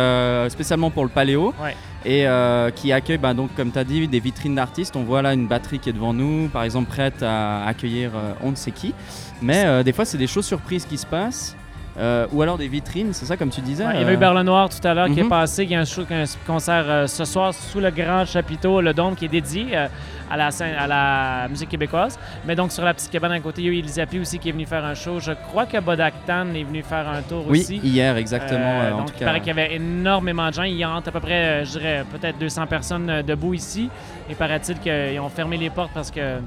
spécialement 0.50 0.92
pour 0.92 1.04
le 1.04 1.10
paléo 1.10 1.54
Ouais. 1.62 1.76
Et 2.06 2.28
euh, 2.28 2.72
qui 2.72 2.92
accueille, 2.92 3.18
bah, 3.18 3.34
comme 3.56 3.72
tu 3.72 3.80
as 3.80 3.84
dit, 3.84 4.08
des 4.08 4.20
vitrines 4.20 4.56
d'artistes. 4.56 4.96
On 4.96 5.04
voit 5.04 5.22
là 5.22 5.34
une 5.34 5.48
batterie 5.48 5.80
qui 5.80 5.90
est 5.90 5.94
devant 5.94 6.14
nous, 6.14 6.48
par 6.48 6.64
exemple, 6.64 6.90
prête 6.90 7.22
à 7.24 7.66
accueillir 7.66 8.12
euh, 8.16 8.34
on 8.42 8.52
ne 8.52 8.56
sait 8.56 8.72
qui. 8.72 8.94
Mais 9.42 9.66
euh, 9.66 9.84
des 9.84 9.94
fois, 9.94 10.06
c'est 10.06 10.18
des 10.18 10.28
choses 10.28 10.46
surprises 10.46 10.86
qui 10.86 10.98
se 10.98 11.06
passent. 11.06 11.56
Euh, 11.98 12.28
ou 12.32 12.42
alors 12.42 12.58
des 12.58 12.68
vitrines, 12.68 13.14
c'est 13.14 13.26
ça 13.26 13.36
comme 13.36 13.50
tu 13.50 13.62
disais 13.62 13.84
Ouais, 13.86 13.92
il 13.96 14.00
y 14.00 14.04
avait 14.04 14.14
eu 14.14 14.18
Berle 14.18 14.42
Noir 14.44 14.70
tout 14.70 14.86
à 14.88 14.94
l'heure 14.94 15.08
qui 15.08 15.20
est 15.20 15.24
Mhm. 15.24 15.30
passé. 15.30 15.64
Il 15.64 15.72
y 15.72 15.76
a 15.76 15.80
un, 15.80 15.86
show- 15.86 16.06
un 16.10 16.24
concert 16.48 16.86
euh, 16.88 17.08
ce 17.08 17.26
soir 17.26 17.54
sous 17.54 17.80
le 17.80 17.90
grand 17.92 18.26
chapiteau, 18.26 18.80
le 18.80 18.94
Dôme, 18.94 19.16
qui 19.16 19.26
est 19.26 19.30
dédié 19.30 19.68
euh, 19.76 19.88
à, 20.32 20.38
la, 20.38 20.52
scène- 20.52 20.76
à 20.78 20.88
la 20.88 21.48
musique 21.50 21.68
québécoise. 21.70 22.18
Mais 22.46 22.56
donc, 22.56 22.72
sur 22.72 22.86
la 22.86 22.94
petite 22.94 23.10
cabane 23.12 23.32
à 23.34 23.40
côté, 23.40 23.62
il 23.62 23.66
y 23.66 23.70
a 23.70 23.72
eu 23.74 23.80
Elisapi 23.80 24.20
aussi 24.20 24.40
qui 24.40 24.50
est 24.50 24.52
venu 24.54 24.66
faire 24.66 24.86
un 24.86 24.94
show. 24.94 25.20
Je 25.20 25.32
crois 25.32 25.66
que 25.66 25.80
Bodaktan 25.80 26.54
est 26.56 26.64
venu 26.64 26.84
faire 26.84 27.08
un 27.10 27.22
tour 27.22 27.44
Oui, 27.50 27.62
aussi. 27.62 27.78
hier, 27.78 28.16
exactement. 28.18 28.80
En 28.94 28.98
donc, 29.00 29.08
tout 29.08 29.14
il 29.16 29.20
cas. 29.20 29.26
paraît 29.26 29.40
qu'il 29.40 29.48
y 29.48 29.60
avait 29.60 29.74
énormément 29.76 30.48
de 30.50 30.54
gens. 30.54 30.64
Il 30.64 30.76
y 30.78 30.84
a 30.84 30.94
à 30.96 31.02
peu 31.02 31.20
près, 31.20 31.66
je 31.66 31.72
dirais, 31.72 32.06
peut-être 32.12 32.38
200 32.38 32.68
personnes 32.68 33.24
debout 33.28 33.54
ici. 33.56 33.90
Et 34.30 34.36
paraît-il 34.36 34.78
qu'ils 34.80 35.20
ont 35.20 35.30
fermé 35.30 35.58
les 35.58 35.70
portes 35.72 35.92
parce 35.94 36.12
que 36.12 36.38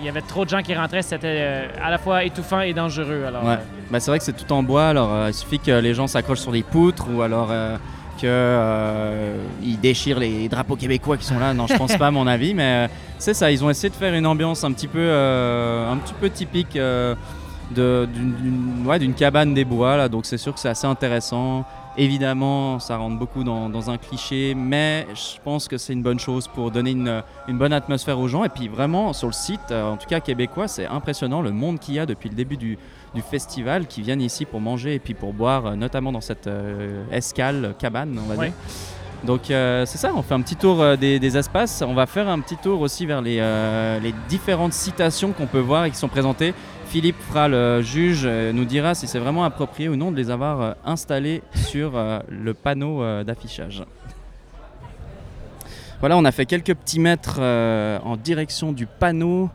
il 0.00 0.04
y 0.04 0.08
avait 0.08 0.20
trop 0.22 0.44
de 0.44 0.50
gens 0.50 0.62
qui 0.62 0.74
rentraient. 0.74 1.02
C'était 1.02 1.26
euh, 1.40 1.66
à 1.82 1.90
la 1.90 1.98
fois 1.98 2.24
étouffant 2.24 2.60
et 2.60 2.72
dangereux. 2.72 3.24
Alors, 3.26 3.44
Ouais. 3.44 3.54
euh, 3.54 3.90
Bah, 3.90 4.00
c'est 4.00 4.10
vrai 4.10 4.18
que 4.18 4.24
c'est 4.24 4.32
tout 4.36 4.52
en 4.52 4.62
bois, 4.62 4.88
alors 4.88 5.12
euh, 5.12 5.28
il 5.28 5.34
suffit 5.34 5.58
que 5.58 5.70
les 5.72 5.94
gens 5.94 6.06
s'accrochent 6.06 6.40
sur 6.40 6.52
des 6.52 6.62
poutres 6.62 7.06
ou 7.12 7.22
alors 7.22 7.48
euh, 7.50 7.76
qu'ils 8.16 9.80
déchirent 9.80 10.18
les 10.18 10.48
drapeaux 10.48 10.76
québécois 10.76 11.16
qui 11.16 11.24
sont 11.24 11.38
là. 11.38 11.54
Non, 11.54 11.66
je 11.66 11.76
pense 11.76 11.96
pas 11.96 12.08
à 12.08 12.10
mon 12.10 12.26
avis, 12.26 12.54
mais 12.54 12.86
euh, 12.86 12.88
c'est 13.18 13.34
ça, 13.34 13.50
ils 13.50 13.64
ont 13.64 13.70
essayé 13.70 13.88
de 13.90 13.94
faire 13.94 14.14
une 14.14 14.26
ambiance 14.26 14.64
un 14.64 14.72
petit 14.72 14.88
peu, 14.88 14.98
euh, 15.00 15.90
un 15.90 15.96
petit 15.96 16.14
peu 16.14 16.28
typique 16.30 16.76
euh, 16.76 17.14
ouais, 18.84 18.98
d'une 18.98 19.14
cabane 19.14 19.54
des 19.54 19.64
bois, 19.64 19.96
là, 19.96 20.08
donc 20.08 20.26
c'est 20.26 20.38
sûr 20.38 20.52
que 20.54 20.60
c'est 20.60 20.68
assez 20.68 20.86
intéressant. 20.86 21.64
Évidemment, 22.00 22.78
ça 22.78 22.96
rentre 22.96 23.18
beaucoup 23.18 23.42
dans, 23.42 23.68
dans 23.68 23.90
un 23.90 23.98
cliché, 23.98 24.54
mais 24.56 25.04
je 25.14 25.40
pense 25.42 25.66
que 25.66 25.76
c'est 25.76 25.92
une 25.92 26.02
bonne 26.04 26.20
chose 26.20 26.46
pour 26.46 26.70
donner 26.70 26.92
une, 26.92 27.24
une 27.48 27.58
bonne 27.58 27.72
atmosphère 27.72 28.20
aux 28.20 28.28
gens. 28.28 28.44
Et 28.44 28.48
puis 28.48 28.68
vraiment, 28.68 29.12
sur 29.12 29.26
le 29.26 29.32
site, 29.32 29.60
euh, 29.72 29.90
en 29.90 29.96
tout 29.96 30.06
cas 30.08 30.20
québécois, 30.20 30.68
c'est 30.68 30.86
impressionnant 30.86 31.42
le 31.42 31.50
monde 31.50 31.80
qu'il 31.80 31.94
y 31.94 31.98
a 31.98 32.06
depuis 32.06 32.28
le 32.28 32.36
début 32.36 32.56
du, 32.56 32.78
du 33.16 33.20
festival 33.20 33.86
qui 33.88 34.00
viennent 34.02 34.22
ici 34.22 34.44
pour 34.44 34.60
manger 34.60 34.94
et 34.94 34.98
puis 35.00 35.14
pour 35.14 35.32
boire, 35.32 35.66
euh, 35.66 35.74
notamment 35.74 36.12
dans 36.12 36.20
cette 36.20 36.46
euh, 36.46 37.02
escale, 37.10 37.74
cabane, 37.80 38.16
on 38.24 38.28
va 38.32 38.36
Ouais. 38.36 38.46
dire. 38.46 38.54
Donc 39.24 39.50
euh, 39.50 39.84
c'est 39.84 39.98
ça, 39.98 40.12
on 40.14 40.22
fait 40.22 40.34
un 40.34 40.40
petit 40.42 40.54
tour 40.54 40.80
euh, 40.80 40.94
des, 40.94 41.18
des 41.18 41.36
espaces. 41.36 41.82
On 41.84 41.94
va 41.94 42.06
faire 42.06 42.28
un 42.28 42.38
petit 42.38 42.56
tour 42.56 42.80
aussi 42.80 43.04
vers 43.04 43.20
les, 43.20 43.38
euh, 43.40 43.98
les 43.98 44.14
différentes 44.28 44.72
citations 44.72 45.32
qu'on 45.32 45.46
peut 45.46 45.58
voir 45.58 45.86
et 45.86 45.90
qui 45.90 45.96
sont 45.96 46.06
présentées. 46.06 46.54
Philippe 46.88 47.16
fera 47.28 47.48
le 47.48 47.82
juge, 47.82 48.22
euh, 48.24 48.52
nous 48.52 48.64
dira 48.64 48.94
si 48.94 49.06
c'est 49.06 49.18
vraiment 49.18 49.44
approprié 49.44 49.88
ou 49.88 49.96
non 49.96 50.10
de 50.10 50.16
les 50.16 50.30
avoir 50.30 50.60
euh, 50.60 50.72
installées 50.84 51.42
sur 51.54 51.92
euh, 51.96 52.20
le 52.28 52.54
panneau 52.54 53.02
euh, 53.02 53.24
d'affichage. 53.24 53.82
Voilà, 56.00 56.16
on 56.16 56.24
a 56.24 56.32
fait 56.32 56.46
quelques 56.46 56.74
petits 56.74 57.00
mètres 57.00 57.36
euh, 57.40 57.98
en 58.04 58.16
direction 58.16 58.72
du 58.72 58.86
panneau 58.86 59.50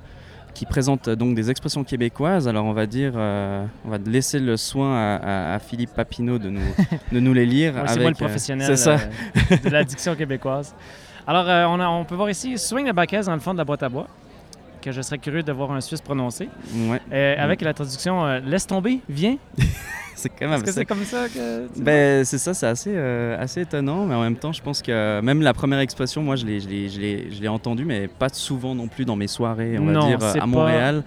qui 0.53 0.65
présente 0.65 1.07
euh, 1.07 1.15
donc 1.15 1.33
des 1.35 1.49
expressions 1.49 1.83
québécoises. 1.83 2.47
Alors 2.47 2.65
on 2.65 2.73
va 2.73 2.85
dire, 2.85 3.13
euh, 3.15 3.65
on 3.85 3.89
va 3.89 3.97
laisser 3.97 4.39
le 4.39 4.55
soin 4.57 4.93
à, 4.95 5.15
à- 5.15 5.55
à 5.55 5.59
Philippe 5.59 5.93
Papineau 5.95 6.37
de 6.37 6.49
nous, 6.49 6.61
de 7.11 7.19
nous 7.19 7.33
les 7.33 7.45
lire. 7.45 7.73
Ouais, 7.77 7.87
c'est 7.87 7.99
moi 8.01 8.09
le 8.11 8.15
euh, 8.15 8.19
professionnel 8.19 8.67
c'est 8.67 8.75
ça. 8.77 8.97
euh, 9.51 9.57
de 9.63 9.69
la 9.69 9.83
diction 9.83 10.15
québécoise. 10.15 10.75
Alors, 11.25 11.47
euh, 11.49 11.65
on, 11.67 11.79
a- 11.79 11.87
on 11.87 12.03
peut 12.03 12.15
voir 12.15 12.29
ici 12.29 12.57
Swing 12.57 12.85
la 12.85 12.93
Baquez 12.93 13.21
dans 13.21 13.33
le 13.33 13.39
fond 13.39 13.53
de 13.53 13.57
la 13.57 13.63
boîte 13.65 13.81
à 13.83 13.89
bois, 13.89 14.07
que 14.83 14.91
je 14.91 15.01
serais 15.01 15.17
curieux 15.17 15.43
de 15.43 15.51
voir 15.51 15.71
un 15.71 15.81
Suisse 15.81 16.01
prononcer, 16.01 16.49
Ouais, 16.89 17.01
euh, 17.11 17.35
avec 17.37 17.61
la 17.61 17.73
traduction 17.73 18.25
euh, 18.25 18.39
Laisse 18.39 18.67
tomber, 18.67 18.99
viens. 19.09 19.37
c'est 20.15 20.29
quand 20.29 20.47
même. 20.47 20.53
Est-ce 20.55 20.63
que 20.63 20.71
c'est 20.71 20.85
comme 20.85 21.03
ça 21.05 21.27
que. 21.27 21.67
tu- 21.73 21.81
Ben, 21.81 22.23
c'est 22.25 22.37
ça, 22.37 22.53
c'est 22.53 22.67
assez, 22.67 22.91
euh, 22.93 23.41
assez 23.41 23.61
étonnant, 23.61 24.05
mais 24.05 24.15
en 24.15 24.21
même 24.21 24.35
temps, 24.35 24.51
je 24.53 24.61
pense 24.61 24.81
que 24.81 25.21
même 25.21 25.41
la 25.41 25.53
première 25.53 25.79
expression, 25.79 26.21
moi, 26.21 26.35
je 26.35 26.45
l'ai, 26.45 26.59
je 26.59 26.67
l'ai, 26.69 26.89
je 26.89 26.99
l'ai, 26.99 27.31
je 27.31 27.41
l'ai 27.41 27.47
entendue, 27.47 27.85
mais 27.85 28.07
pas 28.07 28.29
souvent 28.29 28.75
non 28.75 28.87
plus 28.87 29.05
dans 29.05 29.15
mes 29.15 29.27
soirées, 29.27 29.77
on 29.79 29.85
va 29.85 30.07
dire, 30.07 30.17
à 30.23 30.39
pas- 30.39 30.45
Montréal. 30.45 31.03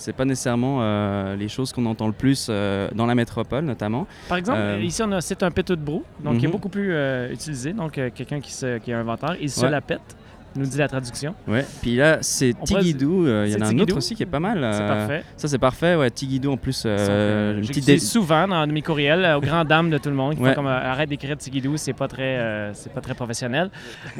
C'est 0.00 0.12
pas 0.12 0.24
nécessairement 0.24 0.78
euh, 0.80 1.34
les 1.34 1.48
choses 1.48 1.72
qu'on 1.72 1.84
entend 1.86 2.06
le 2.06 2.12
plus 2.12 2.46
euh, 2.48 2.88
dans 2.94 3.04
la 3.06 3.16
métropole, 3.16 3.64
notamment. 3.64 4.06
Par 4.28 4.38
exemple, 4.38 4.60
Euh, 4.60 4.80
ici, 4.80 5.02
on 5.04 5.10
a 5.10 5.20
c'est 5.20 5.42
un 5.42 5.50
pétou 5.50 5.74
de 5.74 5.80
brou, 5.82 6.04
donc 6.22 6.38
qui 6.38 6.46
est 6.46 6.48
beaucoup 6.48 6.68
plus 6.68 6.94
utilisé. 7.32 7.72
Donc, 7.72 7.92
quelqu'un 8.14 8.38
qui, 8.40 8.52
se, 8.52 8.78
qui 8.78 8.92
est 8.92 8.94
inventeur, 8.94 9.34
il 9.40 9.50
se 9.50 9.62
Ouais. 9.64 9.70
la 9.70 9.80
pète, 9.80 10.16
nous 10.58 10.66
dit 10.66 10.76
la 10.78 10.88
traduction. 10.88 11.34
Ouais. 11.46 11.64
Puis 11.80 11.96
là, 11.96 12.18
c'est 12.20 12.54
Tigidou. 12.64 13.26
euh, 13.26 13.44
Il 13.46 13.52
y 13.52 13.56
en 13.56 13.60
a 13.64 13.68
un 13.70 13.78
autre 13.78 13.96
aussi 13.96 14.14
qui 14.14 14.22
est 14.22 14.26
pas 14.26 14.40
mal. 14.40 14.58
C'est 14.72 14.82
euh, 14.82 14.88
parfait. 14.88 15.24
Ça, 15.36 15.48
c'est 15.48 15.58
parfait. 15.58 15.94
Ouais, 15.94 16.10
Tigidou 16.10 16.52
en 16.52 16.56
plus. 16.56 16.82
euh, 16.86 17.58
une 17.60 17.66
petite 17.66 18.00
souvent 18.00 18.46
dans 18.48 18.66
mes 18.66 18.82
courriels 18.82 19.24
euh, 19.24 19.36
aux 19.38 19.40
grandes 19.40 19.68
dames 19.68 19.88
de 19.90 19.98
tout 19.98 20.08
le 20.10 20.14
monde 20.16 20.34
qui 20.36 20.42
Ouais. 20.42 20.50
font 20.50 20.56
comme 20.56 20.66
arrête 20.66 21.08
d'écrire 21.08 21.36
Tigidou, 21.36 21.76
c'est 21.76 21.92
pas 21.94 22.08
très 22.08 22.70
c'est 22.74 22.92
pas 22.92 23.00
très 23.00 23.14
professionnel. 23.14 23.70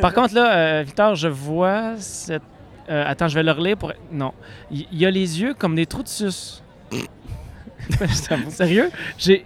Par 0.01 0.15
contre 0.15 0.35
là, 0.35 0.83
Victor, 0.83 1.15
je 1.15 1.29
vois 1.29 1.95
cette 1.99 2.43
attends, 2.89 3.29
je 3.29 3.35
vais 3.35 3.43
le 3.43 3.53
relire 3.53 3.77
pour 3.77 3.93
non. 4.13 4.33
Il 4.71 4.87
il 4.93 4.99
y, 4.99 5.07
a 5.07 5.11
les 5.11 5.41
yeux 5.43 5.55
comme 5.55 5.75
des 5.75 5.87
trous 5.87 6.03
de 6.03 6.09
suce. 6.09 6.63
Sérieux? 8.49 8.91
J'ai 9.17 9.45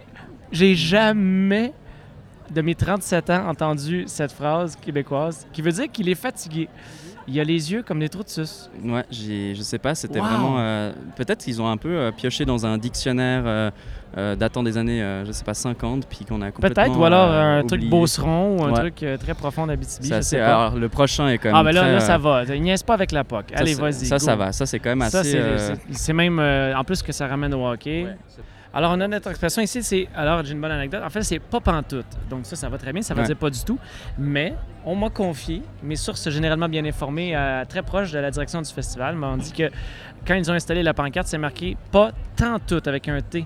j'ai 0.51 0.75
jamais 0.75 1.73
de 2.53 2.61
mes 2.61 2.75
37 2.75 3.29
ans 3.29 3.47
entendu 3.49 4.03
cette 4.07 4.31
phrase 4.31 4.75
québécoise 4.81 5.47
qui 5.51 5.61
veut 5.61 5.71
dire 5.71 5.91
qu'il 5.91 6.07
est 6.09 6.15
fatigué. 6.15 6.69
Il 7.25 7.39
a 7.39 7.43
les 7.45 7.71
yeux 7.71 7.83
comme 7.83 7.99
des 7.99 8.09
trous 8.09 8.23
de 8.23 8.27
suce. 8.29 8.69
Ouais, 8.83 9.05
j'ai- 9.09 9.55
je 9.55 9.61
sais 9.61 9.77
pas, 9.79 9.95
c'était 9.95 10.19
Wow. 10.19 10.25
vraiment. 10.25 10.55
euh, 10.59 10.91
Peut-être 11.15 11.41
qu'ils 11.45 11.61
ont 11.61 11.69
un 11.69 11.77
peu 11.77 11.87
euh, 11.89 12.11
pioché 12.11 12.43
dans 12.43 12.65
un 12.65 12.77
dictionnaire 12.77 13.43
euh, 13.45 13.71
euh, 14.17 14.35
datant 14.35 14.61
des 14.61 14.77
années, 14.77 15.01
euh, 15.01 15.23
je 15.23 15.31
sais 15.31 15.45
pas, 15.45 15.53
50, 15.53 16.05
puis 16.05 16.25
qu'on 16.25 16.41
a 16.41 16.51
complètement. 16.51 16.83
Peut-être, 16.83 16.99
ou 16.99 17.05
alors 17.05 17.31
euh, 17.31 17.59
un 17.61 17.65
truc 17.65 17.87
beauceron 17.89 18.57
ou 18.59 18.63
un 18.65 18.71
Ouais. 18.73 18.79
truc 18.79 19.03
euh, 19.03 19.15
très 19.17 19.33
profond 19.35 19.65
d'Abitibi. 19.67 20.07
C'est 20.09 20.13
je 20.13 20.19
assez- 20.19 20.29
sais 20.31 20.39
pas. 20.41 20.47
Alors, 20.47 20.75
le 20.75 20.89
prochain 20.89 21.29
est 21.29 21.37
quand 21.37 21.47
même. 21.49 21.55
Ah, 21.55 21.63
ben 21.63 21.71
là, 21.71 21.81
très, 21.81 21.93
là, 21.93 21.99
ça 22.01 22.17
va. 22.17 22.43
Il 22.43 22.61
niaise 22.61 22.83
pas 22.83 22.93
avec 22.95 23.13
la 23.13 23.23
POC. 23.23 23.45
Allez, 23.55 23.73
vas-y. 23.75 24.05
Ça, 24.05 24.17
go. 24.17 24.25
ça 24.25 24.35
va. 24.35 24.51
Ça, 24.51 24.65
c'est 24.65 24.79
quand 24.79 24.89
même 24.89 25.01
assez. 25.03 25.17
Ça, 25.17 25.23
c'est 25.23 26.11
euh, 26.11 26.15
même. 26.15 26.39
euh, 26.39 26.75
en 26.75 26.83
plus 26.83 27.01
que 27.01 27.13
ça 27.13 27.25
ramène 27.27 27.53
au 27.53 27.65
hockey. 27.65 28.05
Alors, 28.75 28.91
on 28.95 28.99
a 29.01 29.07
notre 29.07 29.29
expression 29.29 29.61
ici, 29.61 29.83
c'est. 29.83 30.07
Alors, 30.15 30.43
j'ai 30.43 30.53
une 30.53 30.61
bonne 30.61 30.71
anecdote. 30.71 31.01
En 31.05 31.09
fait, 31.11 31.21
c'est 31.21 31.37
pas 31.39 31.59
pantoute. 31.59 32.07
Donc, 32.29 32.45
ça, 32.47 32.55
ça 32.55 32.69
va 32.69 32.77
très 32.79 32.91
bien. 32.91 33.01
Ça 33.03 33.13
veut 33.13 33.21
Ouais. 33.21 33.27
dire 33.27 33.37
pas 33.37 33.49
du 33.51 33.63
tout. 33.63 33.77
Mais, 34.17 34.55
on 34.83 34.95
m'a 34.95 35.09
confié, 35.11 35.61
mes 35.83 35.95
sources 35.95 36.27
généralement 36.29 36.67
bien 36.67 36.83
informées, 36.83 37.35
euh, 37.35 37.65
très 37.65 37.83
proches 37.83 38.11
de 38.11 38.19
la 38.19 38.31
direction 38.31 38.61
du 38.61 38.69
festival, 38.71 39.15
m'ont 39.15 39.37
dit 39.37 39.51
que 39.51 39.69
quand 40.25 40.33
ils 40.35 40.49
ont 40.49 40.55
installé 40.55 40.81
la 40.81 40.93
pancarte, 40.95 41.27
c'est 41.27 41.37
marqué 41.37 41.77
pas 41.91 42.11
tant 42.35 42.57
tout 42.59 42.81
avec 42.85 43.07
un 43.07 43.21
T. 43.21 43.45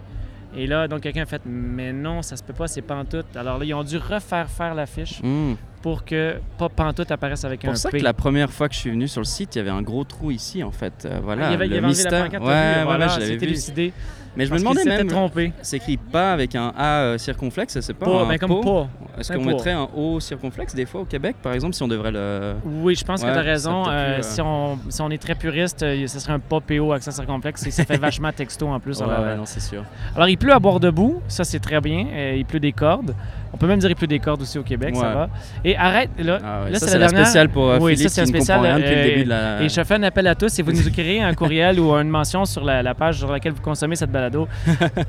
Et 0.58 0.66
là, 0.68 0.88
donc, 0.88 1.02
quelqu'un 1.02 1.22
a 1.22 1.26
fait 1.26 1.42
Mais 1.46 1.94
non, 1.94 2.22
ça 2.22 2.36
se 2.36 2.44
peut 2.44 2.54
pas, 2.54 2.68
c'est 2.68 2.82
pantoute. 2.82 3.28
Alors 3.36 3.58
là, 3.60 3.66
ils 3.66 3.74
ont 3.74 3.84
dû 3.84 3.98
refaire 3.98 4.50
faire 4.50 4.74
l'affiche 4.74 5.22
hmm. 5.22 5.54
pour 5.84 6.04
que 6.04 6.38
pas 6.58 6.68
pantoute 6.68 7.12
apparaisse 7.12 7.46
avec 7.46 7.62
C'est 7.62 7.68
un 7.68 7.72
pour 7.72 7.78
ça 7.80 7.90
P. 7.92 8.00
que 8.00 8.04
la 8.04 8.14
première 8.14 8.52
fois 8.52 8.68
que 8.68 8.74
je 8.74 8.80
suis 8.80 8.90
venu 8.90 9.08
sur 9.08 9.22
le 9.22 9.26
site, 9.26 9.56
il 9.56 9.60
y 9.60 9.62
avait 9.62 9.70
un 9.70 9.84
gros 9.84 10.04
trou 10.04 10.32
ici, 10.32 10.64
en 10.64 10.72
fait. 10.72 11.06
Euh, 11.06 11.20
voilà, 11.24 11.46
Ah, 11.46 11.50
il 11.50 11.52
y 11.52 11.56
avait, 11.56 11.68
il 11.68 11.74
y 11.74 11.74
le 11.74 11.78
avait 11.78 11.88
enlevé 11.88 12.04
la 12.04 12.10
mystère. 12.10 12.24
pancarte, 12.26 12.44
ouais, 12.44 12.84
voilà, 12.84 13.08
je 13.08 13.20
l'avais 13.20 13.38
vu. 13.38 13.94
Mais 14.36 14.46
je 14.46 14.54
me 14.54 14.60
demandais 14.60 14.84
même. 14.84 15.08
trompé. 15.08 15.52
C'est 15.62 15.78
écrit 15.78 15.98
pas 15.98 16.32
avec 16.34 16.56
un 16.56 16.72
A 16.78 17.02
euh, 17.02 17.18
circonflexe, 17.18 17.80
c'est 17.80 17.94
pas 17.94 18.06
Pas, 18.06 18.22
un 18.22 18.26
mais 18.28 18.38
comme 18.38 18.50
pot? 18.50 18.62
pas. 18.62 18.90
Est-ce 19.20 19.34
qu'on 19.34 19.44
mettrait 19.44 19.72
un 19.72 19.88
O 19.96 20.20
circonflexe 20.20 20.76
des 20.76 20.86
fois 20.86 21.02
au 21.02 21.06
Québec, 21.06 21.36
par 21.42 21.54
exemple, 21.54 21.74
si 21.74 21.84
on 21.84 21.88
devrait 21.88 22.12
le. 22.12 22.54
Oui, 22.66 22.96
je 22.96 23.04
pense 23.04 23.22
Ouais, 23.22 23.28
que 23.30 23.34
tu 23.34 23.40
as 23.40 23.42
raison. 23.42 23.84
Euh, 23.88 24.16
plus, 24.16 24.26
euh, 24.26 24.30
si, 24.34 24.42
on, 24.42 24.78
si 24.90 25.02
on 25.02 25.10
est 25.10 25.18
très 25.22 25.36
puriste, 25.36 25.84
euh, 25.84 26.06
ce 26.08 26.20
serait 26.20 26.34
un 26.34 26.40
pas 26.40 26.60
PO 26.60 26.92
accent 26.94 27.12
circonflexe 27.12 27.66
et 27.66 27.72
ça 27.72 27.84
fait 27.86 27.98
vachement 28.02 28.32
texto 28.32 28.68
en 28.68 28.80
plus. 28.80 29.00
Ouais, 29.00 29.06
alors, 29.06 29.26
ouais, 29.26 29.36
non, 29.36 29.46
c'est 29.46 29.60
sûr. 29.60 29.84
alors, 30.16 30.28
il 30.30 30.38
pleut 30.38 30.54
à 30.54 30.60
bord 30.60 30.80
debout, 30.80 31.22
ça 31.28 31.44
c'est 31.44 31.60
très 31.60 31.82
bien. 31.82 32.06
Il 32.36 32.46
pleut 32.46 32.60
des 32.60 32.72
cordes. 32.72 33.16
On 33.54 33.58
peut 33.58 33.66
même 33.68 33.80
dire 33.80 33.90
il 33.90 33.96
pleut 33.96 34.08
des 34.08 34.20
cordes 34.20 34.42
aussi 34.42 34.60
au 34.60 34.64
Québec, 34.64 34.96
ça 34.96 35.14
va. 35.14 35.30
Et 35.64 35.76
arrête, 35.78 36.10
là, 36.20 36.40
Ah 36.44 36.70
là 36.70 36.78
ça, 36.78 36.88
c'est 36.88 37.00
la 37.00 37.08
dernière. 37.08 37.26
spéciale 37.26 37.50
pour 37.50 37.66
Oui, 37.80 37.94
Philippe 37.96 38.10
ça, 38.10 38.26
c'est 38.26 38.26
qui 38.26 38.32
la 38.34 38.38
ne 38.40 38.44
comprend 38.46 38.56
spéciale, 38.56 38.62
rien 38.62 38.76
depuis 38.80 38.96
le 38.96 39.04
début 39.10 39.24
de 39.24 39.30
la. 39.30 39.62
Et 39.64 39.70
je 39.70 39.84
fais 39.84 39.94
un 39.96 40.04
appel 40.04 40.28
à 40.28 40.36
tous 40.36 40.60
et 40.60 40.62
vous 40.62 40.72
nous 40.72 40.88
écrivez 40.88 41.22
un 41.22 41.34
courriel 41.34 41.80
ou 41.80 41.92
une 41.96 42.10
mention 42.10 42.46
sur 42.46 42.64
la, 42.64 42.84
la 42.84 42.94
page 42.94 43.18
sur 43.20 43.32
laquelle 43.32 43.54
vous 43.54 43.62
consommez 43.62 43.96
cette 43.96 44.12
balado. 44.12 44.48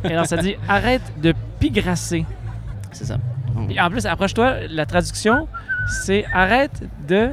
et 0.04 0.12
alors 0.12 0.26
ça 0.26 0.36
dit 0.38 0.54
arrête 0.68 1.02
de 1.20 1.34
pigrasser. 1.60 2.24
C'est 2.92 3.04
ça. 3.04 3.18
Et 3.70 3.80
en 3.80 3.90
plus, 3.90 4.06
approche-toi, 4.06 4.66
la 4.70 4.86
traduction, 4.86 5.48
c'est 6.04 6.24
arrête 6.32 6.82
de 7.08 7.30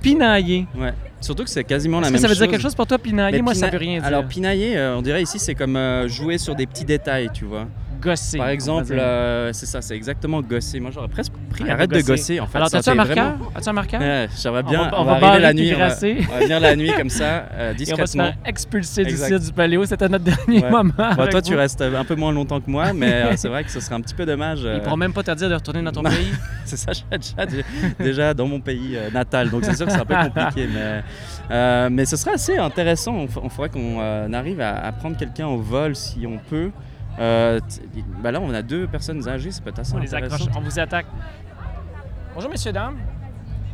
pinailler. 0.00 0.66
Ouais. 0.76 0.92
Surtout 1.20 1.44
que 1.44 1.50
c'est 1.50 1.62
quasiment 1.64 2.00
la 2.00 2.06
Est-ce 2.08 2.12
même 2.14 2.20
que 2.20 2.22
ça 2.22 2.28
veut 2.28 2.34
dire 2.34 2.44
chose. 2.44 2.50
quelque 2.50 2.62
chose 2.62 2.74
pour 2.74 2.86
toi, 2.86 2.98
pinailler? 2.98 3.42
Moi, 3.42 3.54
ça 3.54 3.68
veut 3.70 3.78
rien 3.78 3.98
dire. 3.98 4.04
Alors, 4.06 4.24
pinailler, 4.26 4.76
euh, 4.76 4.96
on 4.96 5.02
dirait 5.02 5.22
ici, 5.22 5.38
c'est 5.38 5.54
comme 5.54 5.76
euh, 5.76 6.08
jouer 6.08 6.36
sur 6.38 6.56
des 6.56 6.66
petits 6.66 6.84
détails, 6.84 7.30
tu 7.32 7.44
vois. 7.44 7.66
gosser. 8.00 8.38
Par 8.38 8.48
exemple, 8.48 8.92
euh, 8.92 9.52
c'est 9.52 9.66
ça, 9.66 9.80
c'est 9.80 9.94
exactement 9.94 10.40
gosser. 10.42 10.80
Moi, 10.80 10.90
j'aurais 10.92 11.06
presque 11.08 11.32
Arrête 11.70 11.90
de 11.90 12.00
gosser. 12.02 12.40
en 12.40 12.46
fait. 12.46 12.56
Alors, 12.58 12.70
t'as-tu 12.70 12.90
un 12.90 12.94
marqueur? 12.94 13.34
As-tu 13.54 13.68
un 13.68 13.72
marqueur? 13.72 14.00
Ouais, 14.00 14.28
j'aimerais 14.42 14.62
On 14.66 14.70
bien. 14.70 14.82
va- 14.82 14.90
On 14.98 15.02
on 15.02 15.04
va, 15.04 15.12
arriver 15.12 15.38
la 15.42 15.52
nuit. 15.54 15.72
On 15.74 15.78
va, 15.78 15.86
on 15.86 16.32
va 16.34 16.40
venir 16.40 16.60
la 16.60 16.76
nuit 16.76 16.92
comme 16.96 17.08
ça, 17.10 17.44
euh, 17.54 17.58
Et 17.58 17.62
on 17.62 17.66
va 17.66 17.72
se 17.72 17.76
discrètement. 17.76 18.24
faire 18.24 18.34
expulser 18.46 19.04
du 19.04 19.16
site 19.16 19.38
du 19.46 19.52
Paléo. 19.52 19.84
C'était 19.84 20.08
notre 20.08 20.24
dernier 20.46 20.62
Ouais. 20.62 20.70
moment. 20.70 20.92
Avec 20.98 21.30
toi, 21.30 21.42
tu 21.42 21.54
restes 21.54 21.82
un 21.82 22.04
peu 22.04 22.14
moins 22.14 22.32
longtemps 22.32 22.60
que 22.60 22.70
moi, 22.70 22.92
mais 22.92 23.12
euh, 23.12 23.32
c'est 23.36 23.48
vrai 23.48 23.64
que 23.64 23.70
ce 23.70 23.80
serait 23.80 23.94
un 23.94 24.00
petit 24.00 24.14
peu 24.14 24.26
dommage. 24.26 24.60
euh, 24.64 24.76
Ils 24.76 24.82
pourront 24.82 24.96
même 24.96 25.12
pas 25.12 25.22
te 25.22 25.30
dire 25.32 25.48
de 25.48 25.54
retourner 25.54 25.82
dans 25.82 25.92
ton 25.92 26.02
Non. 26.02 26.10
pays. 26.10 26.32
C'est 26.64 26.76
ça, 26.76 26.92
déjà, 27.10 27.62
déjà 27.98 28.34
dans 28.34 28.46
mon 28.46 28.60
pays 28.60 28.96
euh, 28.96 29.10
natal, 29.10 29.50
donc 29.50 29.64
c'est 29.64 29.76
sûr 29.76 29.86
que 29.86 29.92
c'est 29.92 30.00
un 30.00 30.04
peu 30.04 30.14
compliqué, 30.14 30.68
mais, 30.72 31.02
euh, 31.50 31.88
mais 31.90 32.04
ce 32.04 32.16
serait 32.16 32.34
assez 32.34 32.56
intéressant. 32.56 33.14
On, 33.14 33.28
on 33.44 33.48
faudrait 33.48 33.68
qu'on 33.70 33.98
euh, 34.00 34.32
arrive 34.32 34.60
à, 34.60 34.76
à 34.86 34.92
prendre 34.92 35.16
quelqu'un 35.16 35.46
au 35.48 35.58
vol 35.58 35.94
si 35.96 36.26
on 36.26 36.38
peut. 36.38 36.70
Euh, 37.18 37.60
bah 38.22 38.30
là, 38.32 38.40
on 38.40 38.54
a 38.54 38.62
deux 38.62 38.86
personnes 38.86 39.28
âgées, 39.28 39.50
ça 39.50 39.60
peut 39.60 39.68
être 39.70 39.80
assez 39.80 39.92
On 39.94 39.98
les 39.98 40.14
accroche, 40.14 40.40
on 40.56 40.60
vous 40.60 40.78
attaque. 40.78 41.06
Bonjour, 42.34 42.50
messieurs, 42.50 42.72
dames. 42.72 42.96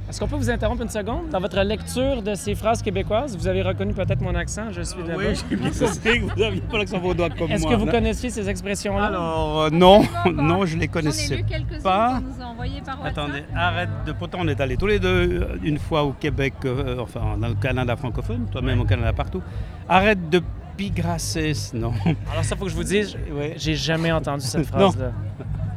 Est-ce 0.09 0.19
qu'on 0.19 0.27
peut 0.27 0.37
vous 0.37 0.49
interrompre 0.51 0.83
une 0.83 0.89
seconde? 0.89 1.29
Dans 1.29 1.39
votre 1.41 1.61
lecture 1.61 2.23
de 2.23 2.35
ces 2.35 2.55
phrases 2.55 2.81
québécoises, 2.81 3.37
vous 3.37 3.47
avez 3.47 3.61
reconnu 3.61 3.93
peut-être 3.93 4.23
mon 4.23 4.35
accent, 4.35 4.73
je 4.73 4.81
suis 4.81 5.03
de 5.03 5.09
là-bas. 5.09 5.23
Oui, 5.29 5.35
j'ai 5.51 5.57
bien 5.57 5.69
que 5.71 6.21
vous 6.35 6.41
n'aviez 6.41 6.61
pas 6.63 6.79
l'accent 6.79 6.99
vaudois 6.99 7.29
comme 7.29 7.51
Est-ce 7.51 7.63
moi. 7.65 7.73
que 7.73 7.77
vous 7.77 7.85
là. 7.85 7.93
connaissiez 7.93 8.31
ces 8.31 8.49
expressions-là? 8.49 9.05
Alors, 9.05 9.61
euh, 9.65 9.71
non, 9.71 10.03
non, 10.33 10.65
je 10.65 10.77
les 10.77 10.81
J'en 10.81 10.85
ai 10.85 10.89
connaissais 10.89 11.37
lu 11.37 11.45
pas. 11.83 12.21
qu'on 12.21 12.21
nous 12.39 12.43
a 12.43 12.47
envoyés 12.47 12.81
par 12.81 12.99
WhatsApp. 13.03 13.19
Attendez, 13.19 13.45
arrête 13.55 13.91
de. 14.07 14.13
Pourtant, 14.13 14.39
on 14.41 14.49
est 14.49 14.59
allés 14.63 14.79
tous 14.79 14.87
les 14.87 14.99
deux 14.99 15.43
euh, 15.43 15.59
une 15.63 15.79
fois 15.79 16.05
au 16.05 16.13
Québec, 16.13 16.55
euh, 16.65 16.97
enfin, 17.01 17.37
dans 17.39 17.49
le 17.49 17.55
Canada 17.55 17.95
francophone, 17.95 18.47
toi-même 18.51 18.81
au 18.81 18.85
Canada 18.87 19.13
partout. 19.13 19.43
Arrête 19.91 20.31
de 20.31 20.41
pigrasser, 20.79 21.53
non. 21.75 21.93
Alors 22.33 22.45
ça, 22.45 22.57
faut 22.57 22.65
que 22.65 22.71
je 22.71 22.77
vous 22.77 22.85
dise, 22.85 23.15
j'ai 23.57 23.75
jamais 23.75 24.11
entendu 24.11 24.41
cette 24.47 24.61
Non. 24.73 24.91
phrase-là. 24.91 25.13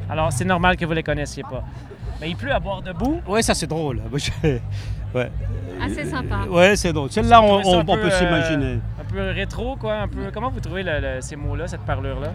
Alors, 0.10 0.32
c'est 0.32 0.46
normal 0.46 0.78
que 0.78 0.86
vous 0.86 0.94
les 0.94 1.04
connaissiez 1.04 1.44
pas. 1.44 1.66
Mais 2.22 2.30
il 2.30 2.36
pleut 2.36 2.51
à 2.54 2.60
boire 2.60 2.82
debout. 2.84 3.20
Ouais, 3.28 3.42
ça 3.42 3.54
c'est 3.56 3.68
drôle. 3.68 4.01
Ouais. 5.13 5.30
Assez 5.84 6.06
sympa. 6.06 6.46
Ouais, 6.50 6.78
c'est 6.78 6.94
drôle. 6.94 7.12
Celle-là, 7.12 7.42
on, 7.42 7.84
peut 7.84 7.92
euh, 7.98 8.10
s'imaginer. 8.12 8.80
Un 8.98 9.04
peu 9.12 9.20
rétro, 9.32 9.75
quoi. 9.75 9.96
Un 10.04 10.08
peu... 10.08 10.32
Comment 10.34 10.50
vous 10.50 10.62
trouvez 10.62 10.84
le- 10.84 11.01
le- 11.01 11.20
ces 11.20 11.36
mots-là, 11.36 11.68
cette 11.68 11.82
parlure-là? 11.82 12.30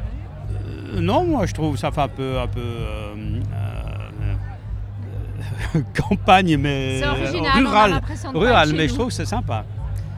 Euh, 0.94 1.00
non, 1.00 1.24
moi, 1.24 1.46
je 1.46 1.54
trouve 1.54 1.78
ça 1.78 1.90
fait 1.90 2.02
un 2.02 2.08
peu. 2.08 2.38
Un 2.38 2.46
peu 2.48 2.60
euh, 2.60 3.14
euh, 5.74 5.80
campagne, 6.08 6.58
mais. 6.58 6.98
C'est 6.98 7.06
euh, 7.06 7.12
original, 7.12 7.42
on 7.44 7.46
a 7.46 7.52
rural. 7.58 8.00
Rural, 8.34 8.72
mais 8.76 8.88
je 8.88 8.94
trouve 8.94 9.06
que 9.08 9.14
c'est 9.14 9.24
sympa. 9.24 9.64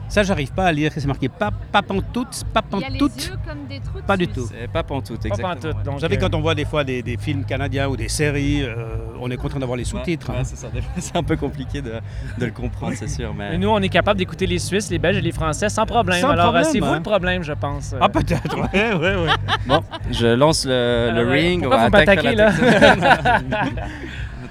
Ça, 0.09 0.23
j'arrive 0.23 0.51
pas 0.51 0.65
à 0.65 0.71
lire 0.71 0.91
c'est 0.93 1.05
marqué 1.05 1.29
pas, 1.29 1.51
pas 1.71 1.81
pantoute, 1.81 2.43
pas 2.53 2.61
Il 2.73 2.79
y 2.79 2.83
a 2.83 2.89
les 2.89 2.97
pantoute. 2.97 3.25
yeux 3.27 3.35
comme 3.47 3.67
des 3.67 3.79
trous 3.79 4.01
de 4.01 4.05
Pas 4.05 4.17
du 4.17 4.27
tout. 4.27 4.47
C'est 4.51 4.67
pas 4.67 4.83
pantoute, 4.83 5.21
Pas 5.21 5.27
exactement. 5.29 5.49
pantoute, 5.55 5.75
ouais. 5.77 5.83
donc, 5.83 5.93
Vous 5.93 5.99
savez, 6.01 6.17
euh, 6.17 6.19
quand 6.19 6.35
on 6.35 6.41
voit 6.41 6.55
des 6.55 6.65
fois 6.65 6.83
des, 6.83 7.01
des 7.03 7.15
films 7.17 7.45
canadiens 7.45 7.87
ou 7.87 7.95
des 7.95 8.09
séries, 8.09 8.63
euh, 8.63 8.75
on 9.21 9.29
est 9.29 9.37
content 9.37 9.59
d'avoir 9.59 9.77
les 9.77 9.83
sous-titres. 9.85 10.29
Ouais, 10.29 10.35
hein. 10.35 10.39
ouais, 10.39 10.43
c'est 10.45 10.55
ça. 10.57 10.67
Des 10.69 10.81
fois, 10.81 10.91
C'est 10.97 11.15
un 11.15 11.23
peu 11.23 11.35
compliqué 11.37 11.81
de, 11.81 11.93
de 12.39 12.45
le 12.45 12.51
comprendre, 12.51 12.93
c'est 12.97 13.07
sûr. 13.07 13.33
Mais... 13.33 13.53
Et 13.55 13.57
nous, 13.57 13.69
on 13.69 13.79
est 13.79 13.89
capable 13.89 14.17
d'écouter 14.17 14.47
les 14.47 14.59
Suisses, 14.59 14.89
les 14.89 14.97
Belges 14.99 15.17
et 15.17 15.21
les 15.21 15.31
Français 15.31 15.69
sans 15.69 15.85
problème. 15.85 16.19
Sans 16.21 16.29
Alors, 16.31 16.47
euh, 16.47 16.51
problème, 16.51 16.71
c'est 16.71 16.79
vous 16.79 16.85
hein. 16.87 16.95
le 16.97 17.03
problème, 17.03 17.43
je 17.43 17.53
pense. 17.53 17.93
Ah, 18.01 18.09
peut-être, 18.09 18.57
ouais, 18.73 18.93
ouais, 18.93 19.15
ouais. 19.15 19.33
Bon, 19.67 19.81
je 20.11 20.27
lance 20.27 20.65
le, 20.65 21.11
le 21.13 21.27
Ah 21.27 21.31
ring. 21.31 21.61
Pourquoi 21.61 21.77
on 21.77 21.81
va 21.81 21.89
vous 21.89 21.95
attaquer 22.09 22.35
là? 22.35 22.51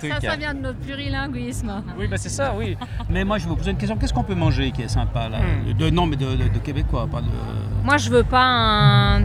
Ça, 0.00 0.36
vient 0.36 0.54
de 0.54 0.60
notre 0.60 0.78
plurilinguisme. 0.78 1.82
oui, 1.98 2.06
ben 2.08 2.16
c'est 2.16 2.28
ça, 2.28 2.54
oui. 2.56 2.76
Mais 3.10 3.24
moi, 3.24 3.38
je 3.38 3.44
vais 3.44 3.50
vous 3.50 3.56
poser 3.56 3.70
une 3.72 3.76
question. 3.76 3.96
Qu'est-ce 3.96 4.12
qu'on 4.14 4.24
peut 4.24 4.34
manger 4.34 4.70
qui 4.70 4.82
est 4.82 4.88
sympa 4.88 5.28
là 5.28 5.38
Hmm. 5.38 5.72
de, 5.72 5.90
Non, 5.90 6.06
mais 6.06 6.16
de, 6.16 6.26
de- 6.26 6.48
de 6.48 6.58
québécois, 6.58 7.06
pas 7.10 7.20
de. 7.20 7.26
Moi, 7.84 7.96
je 7.96 8.10
veux 8.10 8.24
pas 8.24 8.42
un. 8.44 9.20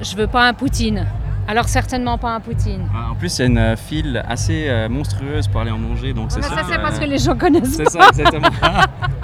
Je 0.00 0.16
veux 0.16 0.26
pas 0.26 0.48
un 0.48 0.52
poutine. 0.54 1.06
Alors, 1.46 1.68
certainement 1.68 2.16
pas 2.18 2.34
un 2.34 2.40
poutine. 2.40 2.88
Ah, 2.94 3.10
En 3.10 3.14
plus, 3.14 3.38
il 3.38 3.42
y 3.42 3.44
a 3.44 3.46
une 3.48 3.58
euh, 3.58 3.76
file 3.76 4.22
assez 4.26 4.66
euh, 4.68 4.88
monstrueuse 4.88 5.46
pour 5.46 5.60
aller 5.60 5.70
en 5.70 5.78
manger, 5.78 6.12
donc 6.14 6.32
c'est 6.32 6.40
Mais 6.40 6.46
sûr 6.46 6.54
ça, 6.56 6.62
c'est 6.66 6.78
parce 6.78 6.98
que 6.98 7.04
les 7.04 7.18
gens 7.18 7.36
connaissent 7.36 7.76
C'est 7.76 7.88
ça, 7.90 8.08
exactement. 8.08 8.48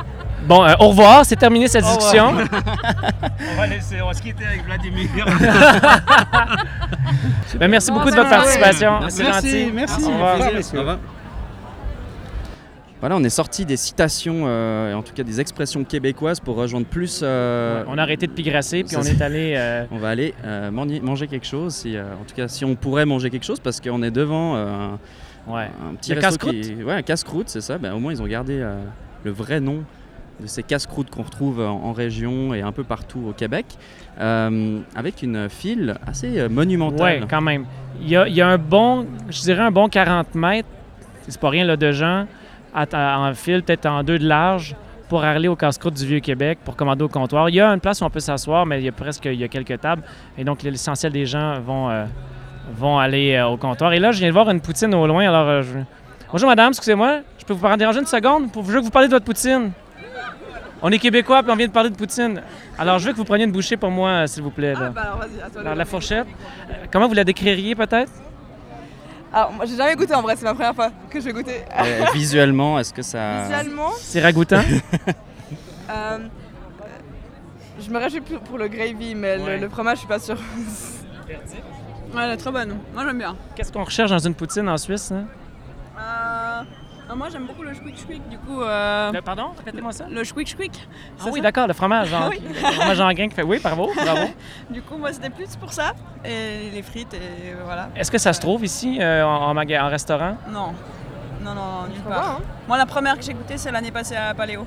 Bon, 0.51 0.65
euh, 0.65 0.75
au 0.81 0.89
revoir, 0.89 1.25
c'est 1.25 1.37
terminé 1.37 1.69
cette 1.69 1.85
discussion. 1.85 2.35
On 3.53 3.57
va 3.57 3.67
laisser, 3.69 4.03
on 4.03 4.09
va 4.09 4.15
se 4.15 4.21
quitter 4.21 4.45
avec 4.45 4.65
Vladimir. 4.67 5.09
Ben, 7.59 7.69
merci 7.69 7.91
Bon, 7.91 7.99
beaucoup 7.99 8.11
de 8.11 8.17
votre 8.17 8.31
participation. 8.31 8.99
Merci, 9.01 9.17
C'est 9.17 9.33
gentil. 9.33 9.71
merci. 9.73 10.05
Au 10.05 10.09
revoir. 10.09 10.97
Au. 10.97 10.99
Voilà, 13.01 13.17
on 13.17 13.23
est 13.25 13.29
sorti 13.31 13.65
des 13.65 13.77
citations, 13.77 14.43
euh, 14.47 14.91
et 14.91 14.95
en 14.95 15.03
tout 15.03 15.13
cas 15.15 15.23
des 15.23 15.41
expressions 15.41 15.85
québécoises 15.85 16.41
pour 16.41 16.57
rejoindre 16.57 16.87
plus. 16.87 17.21
euh, 17.23 17.85
On 17.89 17.97
a 17.99 18.03
arrêté 18.03 18.27
de 18.27 18.33
pigrasser, 18.33 18.83
puis 18.83 18.95
Ça, 18.95 19.01
on 19.01 19.05
est 19.05 19.23
allé. 19.23 19.55
euh, 19.57 19.85
On 19.93 19.99
va 19.99 20.09
aller 20.09 20.35
euh, 20.45 20.71
manger 20.73 21.27
quelque 21.29 21.47
chose, 21.47 21.75
si, 21.75 21.97
euh, 21.97 22.03
en 22.21 22.25
tout 22.25 22.35
cas 22.35 22.49
si 22.49 22.65
on 22.65 22.75
pourrait 22.75 23.07
manger 23.07 23.31
quelque 23.31 23.47
chose, 23.47 23.61
parce 23.61 23.81
qu'on 23.81 24.03
est 24.03 24.11
devant 24.11 24.57
euh, 24.57 24.67
un, 25.49 25.53
ouais. 25.53 25.71
un 25.91 25.95
petit 25.95 26.13
Le 26.15 26.21
resto 26.21 26.47
casse-croûte? 26.47 26.61
qui- 26.61 26.83
Ouais, 26.85 26.95
un 26.95 27.03
casse-croûte, 27.03 27.49
c'est 27.49 27.61
ça. 27.63 27.79
Ben, 27.79 27.93
au 27.95 27.99
moins 28.01 28.13
ils 28.13 28.21
ont 28.23 28.27
gardé 28.27 28.59
euh, 28.61 28.81
le 29.25 29.31
vrai 29.31 29.61
nom 29.61 29.83
de 30.41 30.47
ces 30.47 30.63
casse-croûtes 30.63 31.11
qu'on 31.11 31.23
retrouve 31.23 31.61
en, 31.61 31.93
région 31.93 32.55
et 32.55 32.63
un 32.63 32.73
peu 32.73 32.85
partout 32.85 33.23
au 33.29 33.33
Québec, 33.33 33.67
euh, 34.21 34.79
avec 34.95 35.23
une 35.23 35.49
file 35.49 35.97
assez 36.07 36.39
euh, 36.39 36.49
monumentale. 36.49 37.21
Oui, 37.23 37.27
quand 37.29 37.41
même. 37.41 37.67
Il 38.01 38.09
y, 38.09 38.17
a, 38.17 38.49
un 38.49 38.59
bon, 38.59 39.07
je 39.29 39.41
dirais 39.43 39.63
un 39.63 39.71
bon 39.71 39.89
40 39.89 40.35
mètres, 40.35 40.69
c'est 41.29 41.41
pas 41.41 41.51
rien 41.51 41.65
là, 41.65 41.77
de 41.77 41.93
gens 41.93 42.27
en 42.75 43.33
file, 43.35 43.63
peut-être 43.63 43.87
en 43.87 44.03
deux 44.03 44.19
de 44.19 44.27
large, 44.27 44.75
pour 45.09 45.25
aller 45.25 45.49
au 45.49 45.57
casse-croûte 45.57 45.95
du 45.95 46.07
Vieux-Québec, 46.07 46.61
pour 46.65 46.77
commander 46.77 47.03
au 47.03 47.09
comptoir. 47.09 47.49
Il 47.49 47.57
y 47.57 47.61
a 47.61 47.69
une 47.69 47.81
place 47.81 48.01
où 48.01 48.05
on 48.05 48.11
peut 48.11 48.21
s'asseoir, 48.21 48.65
mais 48.65 48.81
il 48.81 48.85
y 48.85 48.89
a 48.89 48.93
presque 48.93 49.25
il 49.25 49.35
y 49.35 49.45
a 49.45 49.49
quelques 49.49 49.81
tables. 49.81 50.03
Et 50.39 50.45
donc, 50.45 50.63
l'essentiel 50.63 51.13
des 51.13 51.27
gens 51.27 51.61
vont, 51.61 51.91
euh, 51.91 52.97
aller 52.99 53.43
au 53.43 53.57
comptoir. 53.57 53.93
Et 53.93 53.99
là, 53.99 54.13
je 54.13 54.21
viens 54.21 54.29
de 54.29 54.33
voir 54.33 54.49
une 54.51 54.61
poutine 54.61 54.95
au 54.95 55.07
loin. 55.07 55.27
Alors, 55.27 55.63
je- 55.63 55.81
Bonjour 56.33 56.49
madame, 56.49 56.69
excusez-moi, 56.69 57.23
je 57.41 57.45
peux 57.45 57.55
vous 57.55 57.77
déranger 57.77 57.99
une 57.99 58.07
seconde? 58.07 58.53
Pour 58.53 58.65
je 58.65 58.71
veux 58.71 58.79
que 58.79 58.85
vous 58.85 58.91
parliez 58.91 59.09
de 59.09 59.13
votre 59.13 59.25
poutine. 59.25 59.73
On 60.83 60.91
est 60.91 60.99
québécois, 60.99 61.43
puis 61.43 61.53
on 61.53 61.57
vient 61.57 61.67
de 61.67 61.73
parler 61.73 61.91
de 61.91 61.97
poutine. 61.97 62.41
Alors, 62.79 62.99
je 62.99 63.07
veux 63.07 63.13
que 63.13 63.17
vous 63.19 63.25
preniez 63.25 63.45
une 63.45 63.53
bouchée 63.53 63.77
pour 63.77 63.91
moi, 63.91 64.11
euh, 64.11 64.27
s'il 64.27 64.43
vous 64.43 64.51
plaît. 64.51 64.73
là. 64.73 64.81
Ah, 64.87 64.91
bah 64.91 65.01
alors 65.03 65.19
vas-y, 65.19 65.41
à 65.43 65.51
toi. 65.51 65.61
Alors, 65.61 65.73
le- 65.75 65.79
la 65.79 65.85
fourchette, 65.85 66.27
euh, 66.71 66.73
comment 66.91 67.07
vous 67.09 67.15
la 67.15 67.25
décririez 67.25 67.75
peut-être? 67.75 68.11
Alors, 69.33 69.53
moi 69.53 69.65
j'ai 69.65 69.77
jamais 69.77 69.95
goûté 69.95 70.13
en 70.15 70.23
vrai, 70.23 70.35
c'est 70.37 70.45
ma 70.45 70.55
première 70.55 70.75
fois 70.75 70.91
que 71.09 71.21
je 71.21 71.25
vais 71.27 71.33
goûter. 71.33 71.61
Euh, 71.79 72.05
visuellement, 72.15 72.79
est-ce 72.81 72.93
que 72.93 73.03
ça... 73.03 73.43
Visuellement, 73.43 73.91
C'est 73.99 74.21
ragoûtant? 74.21 74.61
euh, 75.91 76.19
je 77.81 77.91
me 77.91 77.99
réjouis 77.99 78.21
pour 78.23 78.41
pour 78.41 78.59
le 78.59 78.67
gravy, 78.69 79.15
mais 79.15 79.37
le- 79.39 79.45
Ouais. 79.45 79.59
le, 79.59 79.69
fromage, 79.69 79.97
je 79.97 79.99
suis 80.01 80.09
pas 80.09 80.19
sûre. 80.19 80.37
Ouais, 82.13 82.23
elle 82.25 82.31
est 82.33 82.37
très 82.39 82.51
bonne. 82.51 82.77
Moi 82.93 83.05
j'aime 83.07 83.19
bien. 83.19 83.37
Qu'est-ce 83.55 83.71
qu'on 83.73 83.85
recherche 83.85 84.11
dans 84.11 84.19
une 84.19 84.35
poutine 84.35 84.69
en 84.69 84.77
Suisse? 84.79 85.13
hein? 85.13 85.27
Euh, 87.11 87.15
moi 87.17 87.29
j'aime 87.31 87.47
beaucoup 87.47 87.63
le 87.63 87.75
squeak 87.75 87.99
squeak, 87.99 88.29
du 88.29 88.39
coup. 88.39 88.63
euh, 88.63 89.11
Le- 89.13 89.21
pardon? 89.23 89.49
Répétez-moi 89.59 89.93
ça. 89.93 90.07
le 90.09 90.23
squeak 90.25 90.49
squeak. 90.49 90.89
Ah 91.21 91.25
oui, 91.33 91.41
d'accord, 91.41 91.67
le 91.67 91.73
fromage. 91.73 92.09
Genre, 92.09 92.23
Ah 92.25 92.29
oui. 92.31 92.41
Le 92.47 92.55
fromage 92.55 93.01
en 93.01 93.13
grain 93.13 93.29
qui 93.29 93.35
fait. 93.35 93.43
Oui, 93.43 93.59
bravo, 93.63 93.91
bravo. 93.95 94.29
Du 94.71 94.83
coup, 94.83 94.97
moi 94.97 95.13
c'était 95.13 95.31
plus 95.31 95.57
pour 95.57 95.73
ça. 95.73 95.93
Et 96.25 96.71
les 96.73 96.83
frites, 96.83 97.15
et 97.15 97.55
voilà. 97.65 97.89
Est-ce 97.97 98.11
que 98.11 98.19
ça 98.19 98.33
se 98.33 98.41
trouve 98.41 98.65
ici 98.65 98.99
euh, 99.01 99.25
en, 99.25 99.49
en 99.49 99.55
maga- 99.55 99.85
en 99.85 99.89
restaurant? 99.89 100.37
Non. 100.49 100.73
Non, 101.43 101.55
non, 101.55 101.55
non, 101.55 101.87
nulle 101.89 102.01
hein. 102.07 102.11
part. 102.11 102.41
Moi 102.69 102.77
la 102.79 102.87
première 102.87 103.17
que 103.19 103.23
j'ai 103.25 103.33
goûtée, 103.35 103.57
c'est 103.59 103.73
l'année 103.73 103.91
passée 103.91 104.15
à 104.17 104.35
Paléo. 104.35 104.67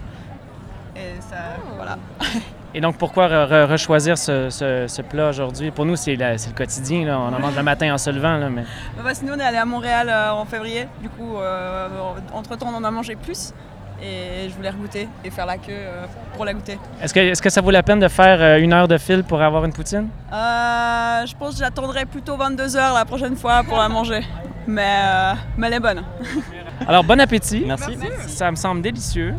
Et 0.95 1.21
ça, 1.21 1.37
voilà. 1.75 1.97
Et 2.75 2.81
donc, 2.81 2.97
pourquoi 2.97 3.27
re- 3.27 3.47
re- 3.47 3.65
rechoisir 3.71 4.17
ce, 4.17 4.49
ce- 4.49 4.85
ce 4.87 5.01
plat 5.03 5.29
aujourd'hui? 5.29 5.69
Pour 5.71 5.85
nous, 5.85 5.95
c'est 5.95 6.15
le 6.15 6.53
quotidien. 6.55 7.05
Là. 7.05 7.19
On 7.19 7.33
en 7.33 7.39
mange 7.39 7.55
le 7.55 7.63
matin 7.63 7.93
en 7.93 7.97
se 7.99 8.09
levant. 8.09 8.37
Là, 8.37 8.49
mais... 8.49 8.63
Bah, 8.97 9.03
parce 9.03 9.19
que 9.19 9.25
nous, 9.25 9.33
on 9.33 9.39
est 9.39 9.43
allé 9.43 9.57
à 9.57 9.65
Montréal 9.65 10.09
euh, 10.09 10.31
en 10.31 10.45
février. 10.45 10.87
Du 11.01 11.09
coup, 11.09 11.37
euh, 11.37 11.87
entre 12.33 12.55
temps, 12.57 12.67
on 12.73 12.77
en 12.77 12.83
a 12.83 12.89
mangé 12.91 13.15
plus. 13.15 13.53
Et 14.01 14.49
je 14.49 14.53
voulais 14.55 14.71
regoûter 14.71 15.07
et 15.23 15.29
faire 15.29 15.45
la 15.45 15.57
queue 15.57 15.71
euh, 15.71 16.05
pour 16.35 16.43
la 16.45 16.53
goûter. 16.53 16.77
Est-ce 17.01 17.13
que, 17.13 17.19
est 17.19 17.39
que 17.39 17.49
ça 17.49 17.61
vaut 17.61 17.71
la 17.71 17.83
peine 17.83 17.99
de 17.99 18.07
faire 18.09 18.41
euh, 18.41 18.57
une 18.59 18.73
heure 18.73 18.87
de 18.87 18.97
fil 18.97 19.23
pour 19.23 19.41
avoir 19.41 19.63
une 19.63 19.71
poutine? 19.71 20.09
Euh, 20.31 21.25
je 21.25 21.33
pense 21.35 21.53
que 21.53 21.59
j'attendrai 21.59 22.05
plutôt 22.05 22.35
22 22.35 22.75
heures 22.75 22.93
la 22.95 23.05
prochaine 23.05 23.35
fois 23.37 23.63
pour 23.63 23.77
la 23.77 23.87
manger. 23.87 24.21
Mais, 24.67 24.81
euh, 25.05 25.33
mais 25.57 25.67
elle 25.67 25.73
est 25.73 25.79
bonne. 25.79 26.03
Alors, 26.87 27.03
bon 27.03 27.19
appétit. 27.21 27.63
Merci. 27.65 27.97
Ça 28.27 28.49
me 28.51 28.55
semble 28.57 28.81
délicieux. 28.81 29.35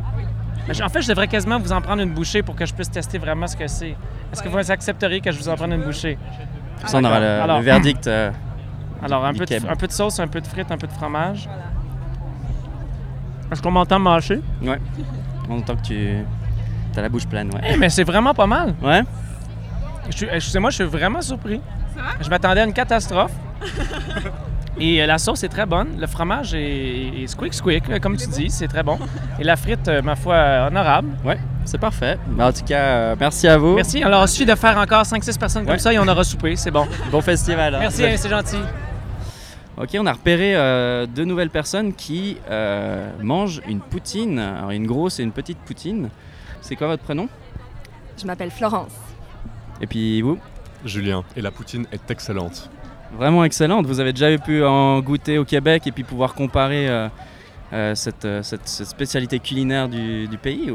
Mais 0.68 0.74
je- 0.74 0.82
En 0.82 0.88
fait, 0.88 1.02
je 1.02 1.08
devrais 1.08 1.28
quasiment 1.28 1.58
vous 1.58 1.72
en 1.72 1.80
prendre 1.80 2.02
une 2.02 2.12
bouchée 2.12 2.42
pour 2.42 2.54
que 2.56 2.64
je 2.66 2.72
puisse 2.74 2.90
tester 2.90 3.18
vraiment 3.18 3.46
ce 3.46 3.56
que 3.56 3.66
c'est. 3.66 3.96
Est-ce 4.32 4.42
que 4.42 4.48
vous 4.48 4.70
accepteriez 4.70 5.20
que 5.20 5.30
je 5.30 5.38
vous 5.38 5.48
en 5.48 5.54
prenne 5.56 5.72
une 5.72 5.82
bouchée? 5.82 6.18
Comme 6.80 6.88
ça, 6.88 6.98
on 6.98 7.04
aura 7.04 7.20
le, 7.20 7.62
verdict. 7.64 8.06
euh, 8.06 8.30
Alors, 9.02 9.24
un 9.24 9.32
peu, 9.32 9.40
de, 9.40 9.44
keb. 9.44 9.64
un 9.68 9.76
peu 9.76 9.86
de 9.86 9.92
sauce, 9.92 10.18
un 10.20 10.26
peu 10.28 10.40
de 10.40 10.46
frites, 10.46 10.70
un 10.70 10.78
peu 10.78 10.86
de 10.86 10.92
fromage. 10.92 11.48
Est-ce 13.52 13.60
qu'on 13.62 13.70
m'entend 13.70 13.98
mâcher? 13.98 14.40
ouais. 14.62 14.78
En 15.50 15.60
tant 15.60 15.76
que 15.76 15.82
tu 15.82 16.08
as 16.96 17.02
la 17.02 17.08
bouche 17.10 17.26
pleine, 17.26 17.52
ouais. 17.54 17.60
Eh, 17.68 17.76
mais 17.76 17.90
c'est 17.90 18.04
vraiment 18.04 18.32
pas 18.32 18.46
mal. 18.46 18.74
Ouais? 18.82 19.02
Je 20.10 20.16
suis- 20.16 20.28
Excusez-moi, 20.30 20.70
je 20.70 20.76
suis 20.76 20.84
vraiment 20.84 21.20
surpris. 21.20 21.60
Je 22.20 22.28
m'attendais 22.30 22.60
à 22.62 22.64
une 22.64 22.72
catastrophe. 22.72 23.32
Et 24.80 25.00
euh, 25.02 25.06
la 25.06 25.18
sauce 25.18 25.44
est 25.44 25.48
très 25.48 25.66
bonne. 25.66 26.00
Le 26.00 26.06
fromage 26.06 26.52
est, 26.54 27.22
est 27.22 27.26
squeak 27.28 27.54
squeak, 27.54 28.00
comme 28.00 28.16
tu 28.16 28.26
dis, 28.26 28.50
c'est 28.50 28.66
très 28.68 28.82
bon. 28.82 28.98
Et 29.38 29.44
la 29.44 29.56
frite, 29.56 29.86
euh, 29.88 30.02
ma 30.02 30.16
foi, 30.16 30.34
euh, 30.34 30.66
honorable. 30.66 31.08
Ouais, 31.24 31.38
c'est 31.64 31.78
parfait. 31.78 32.18
En 32.40 32.52
tout 32.52 32.64
cas, 32.64 32.80
euh, 32.82 33.16
merci 33.18 33.46
à 33.46 33.56
vous. 33.56 33.74
Merci. 33.76 34.02
Alors, 34.02 34.24
il 34.24 34.28
suffit 34.28 34.46
de 34.46 34.54
faire 34.56 34.76
encore 34.76 35.02
5-6 35.04 35.38
personnes 35.38 35.62
comme 35.64 35.74
Ouais. 35.74 35.78
ça 35.78 35.92
et 35.92 35.98
on 35.98 36.08
aura 36.08 36.24
soupé, 36.24 36.56
c'est 36.56 36.72
bon. 36.72 36.86
Bon 37.12 37.20
festival. 37.20 37.74
hein. 37.76 37.78
Merci, 37.80 38.04
hein, 38.04 38.14
c'est 38.16 38.28
gentil. 38.28 38.58
Ok, 39.76 39.90
on 39.98 40.06
a 40.06 40.12
repéré 40.12 40.54
euh, 40.56 41.06
deux 41.06 41.24
nouvelles 41.24 41.50
personnes 41.50 41.92
qui 41.94 42.36
euh, 42.50 43.10
mangent 43.22 43.60
une 43.68 43.80
poutine. 43.80 44.38
Alors, 44.38 44.70
une 44.70 44.86
grosse 44.86 45.20
et 45.20 45.22
une 45.22 45.32
petite 45.32 45.58
poutine. 45.58 46.10
C'est 46.60 46.74
quoi 46.76 46.86
votre 46.88 47.02
prénom? 47.02 47.28
Je 48.20 48.26
m'appelle 48.26 48.50
Florence. 48.50 48.92
Et 49.80 49.86
puis 49.86 50.20
vous? 50.22 50.38
Julien, 50.84 51.24
et 51.36 51.40
la 51.40 51.50
poutine 51.50 51.86
est 51.92 52.10
excellente. 52.10 52.70
Vraiment 53.16 53.44
excellente. 53.44 53.86
Vous 53.86 54.00
avez 54.00 54.12
déjà 54.12 54.36
pu 54.38 54.64
en 54.64 55.00
goûter 55.00 55.38
au 55.38 55.44
Québec 55.44 55.86
et 55.86 55.92
puis 55.92 56.02
pouvoir 56.02 56.34
comparer 56.34 56.88
euh, 56.88 57.08
euh, 57.72 57.94
cette, 57.94 58.24
euh, 58.24 58.42
cette- 58.42 58.66
spécialité 58.68 59.38
culinaire 59.38 59.88
du, 59.88 60.28
pays 60.42 60.70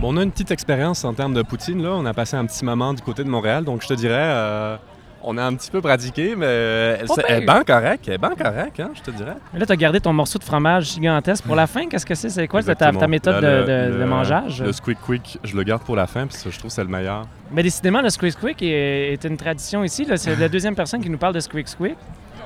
Bon, 0.00 0.12
on 0.12 0.16
a 0.16 0.22
une 0.22 0.32
petite 0.32 0.50
expérience 0.50 1.04
en 1.04 1.14
termes 1.14 1.34
de 1.34 1.42
poutine, 1.42 1.82
là. 1.82 1.90
On 1.92 2.04
a 2.04 2.12
passé 2.14 2.36
un 2.36 2.46
petit 2.46 2.64
moment 2.64 2.94
du 2.94 3.02
côté 3.02 3.22
de 3.22 3.28
Montréal, 3.28 3.64
donc 3.64 3.82
je 3.82 3.86
te 3.88 3.94
dirais, 3.94 4.78
on 5.26 5.36
a 5.38 5.42
un 5.44 5.54
petit 5.54 5.70
peu 5.70 5.80
pratiqué, 5.80 6.34
mais 6.36 6.46
elle, 6.46 7.06
Pas 7.06 7.14
elle 7.28 7.42
est 7.42 7.46
bien 7.46 7.62
correcte, 7.64 8.04
elle 8.08 8.14
est 8.14 8.18
bien 8.18 8.34
correcte, 8.34 8.80
hein, 8.80 8.90
je 8.94 9.00
te 9.02 9.10
dirais. 9.10 9.34
Là, 9.56 9.66
tu 9.66 9.72
as 9.72 9.76
gardé 9.76 10.00
ton 10.00 10.12
morceau 10.12 10.38
de 10.38 10.44
fromage 10.44 10.92
gigantesque 10.92 11.44
pour 11.44 11.56
la 11.56 11.66
fin. 11.66 11.86
Qu'est-ce 11.88 12.06
que 12.06 12.14
c'est? 12.14 12.28
C'est 12.28 12.46
quoi 12.48 12.62
ta, 12.62 12.92
méthode 13.08 13.34
Là, 13.34 13.40
de, 13.40 13.46
le- 13.46 13.62
de- 13.90 13.92
de 13.94 13.98
le- 13.98 14.06
mangeage? 14.06 14.62
Le 14.62 14.72
squeak 14.72 14.98
quick, 15.00 15.38
je 15.42 15.56
le 15.56 15.62
garde 15.62 15.82
pour 15.82 15.96
la 15.96 16.06
fin, 16.06 16.26
parce 16.26 16.42
que 16.42 16.50
je 16.50 16.58
trouve 16.58 16.70
que 16.70 16.74
c'est 16.74 16.82
le 16.84 16.88
meilleur. 16.90 17.26
Mais 17.50 17.62
décidément, 17.62 18.00
le 18.02 18.10
Squeak 18.10 18.32
Squeak 18.32 18.62
est, 18.62 19.12
est 19.12 19.24
une 19.24 19.36
tradition 19.36 19.84
ici. 19.84 20.06
C'est 20.16 20.36
la 20.38 20.48
deuxième 20.48 20.74
personne 20.74 21.00
qui 21.02 21.10
nous 21.10 21.18
parle 21.18 21.34
de 21.34 21.40
Squeak 21.40 21.68
Squeak. 21.68 21.96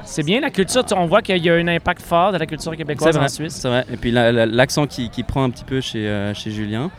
C'est 0.04 0.22
bien 0.22 0.40
la 0.40 0.50
culture. 0.50 0.84
tu- 0.84 0.94
On 0.94 1.06
voit 1.06 1.22
qu'il 1.22 1.36
y 1.38 1.50
a 1.50 1.54
un 1.54 1.68
impact 1.68 2.02
fort 2.02 2.32
de 2.32 2.38
la 2.38 2.46
culture 2.46 2.74
québécoise 2.76 3.16
en 3.16 3.28
Suisse. 3.28 3.54
C'est 3.60 3.68
vrai. 3.68 3.84
Et 3.92 3.96
puis 3.96 4.10
la- 4.10 4.32
la- 4.32 4.46
l'accent 4.46 4.86
qui, 4.86 5.10
qui 5.10 5.22
prend 5.22 5.44
un 5.44 5.50
petit 5.50 5.64
peu 5.64 5.80
chez, 5.80 6.06
euh, 6.06 6.32
chez 6.34 6.50
Julien. 6.50 6.90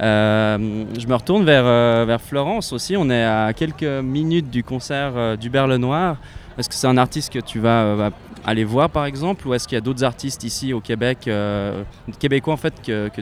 Euh, 0.00 0.84
je 0.98 1.06
me 1.06 1.14
retourne 1.14 1.44
vers, 1.44 1.64
euh, 1.64 2.04
vers 2.06 2.20
Florence 2.20 2.72
aussi. 2.72 2.96
On 2.96 3.10
est 3.10 3.24
à 3.24 3.52
quelques 3.52 3.82
minutes 3.82 4.50
du 4.50 4.62
concert 4.62 5.12
euh, 5.16 5.36
d'Hubert 5.36 5.66
Lenoir. 5.66 6.16
Est-ce 6.56 6.68
que 6.68 6.74
c'est 6.74 6.86
un 6.86 6.96
artiste 6.96 7.32
que 7.32 7.38
tu 7.38 7.60
vas, 7.60 7.84
euh, 7.84 7.94
vas 7.96 8.10
aller 8.44 8.64
voir 8.64 8.90
par 8.90 9.04
exemple 9.04 9.46
ou 9.46 9.54
est-ce 9.54 9.68
qu'il 9.68 9.76
y 9.76 9.78
a 9.78 9.80
d'autres 9.80 10.04
artistes 10.04 10.42
ici 10.44 10.72
au 10.72 10.80
Québec, 10.80 11.28
euh, 11.28 11.84
québécois 12.18 12.54
en 12.54 12.56
fait, 12.56 12.74
que, 12.84 13.08
que, 13.08 13.20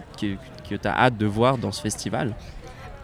tu 0.75 0.89
as 0.89 0.97
hâte 0.97 1.17
de 1.17 1.27
voir 1.27 1.59
dans 1.59 1.73
ce 1.73 1.81
festival? 1.81 2.35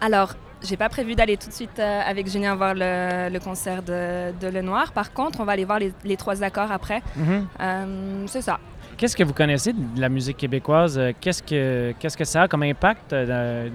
Alors, 0.01 0.33
j'ai 0.63 0.77
pas 0.77 0.89
prévu 0.89 1.15
d'aller 1.15 1.37
tout 1.37 1.49
de 1.49 1.53
suite 1.53 1.77
euh, 1.79 2.01
avec 2.05 2.29
Julien 2.29 2.55
voir 2.55 2.73
le, 2.73 3.29
le 3.29 3.39
concert 3.39 3.83
de, 3.83 4.31
de 4.39 4.47
Le 4.47 4.61
Noir. 4.61 4.91
Par 4.91 5.13
contre, 5.13 5.39
on 5.39 5.45
va 5.45 5.53
aller 5.53 5.65
voir 5.65 5.79
les, 5.79 5.93
les 6.03 6.17
trois 6.17 6.41
accords 6.41 6.71
après. 6.71 7.01
Mhm. 7.15 7.47
Euh, 7.59 8.23
c'est 8.27 8.41
ça. 8.41 8.59
Qu'est-ce 8.97 9.15
que 9.15 9.23
vous 9.23 9.33
connaissez 9.33 9.73
de 9.73 9.99
la 9.99 10.07
musique 10.09 10.37
québécoise? 10.37 10.97
Euh, 10.97 11.11
Qu'est-ce 11.19 11.41
que, 11.43 11.93
qu'est-ce 11.99 12.15
que 12.15 12.25
ça 12.25 12.43
a 12.43 12.47
comme 12.47 12.63
impact 12.63 13.11
euh, 13.13 13.69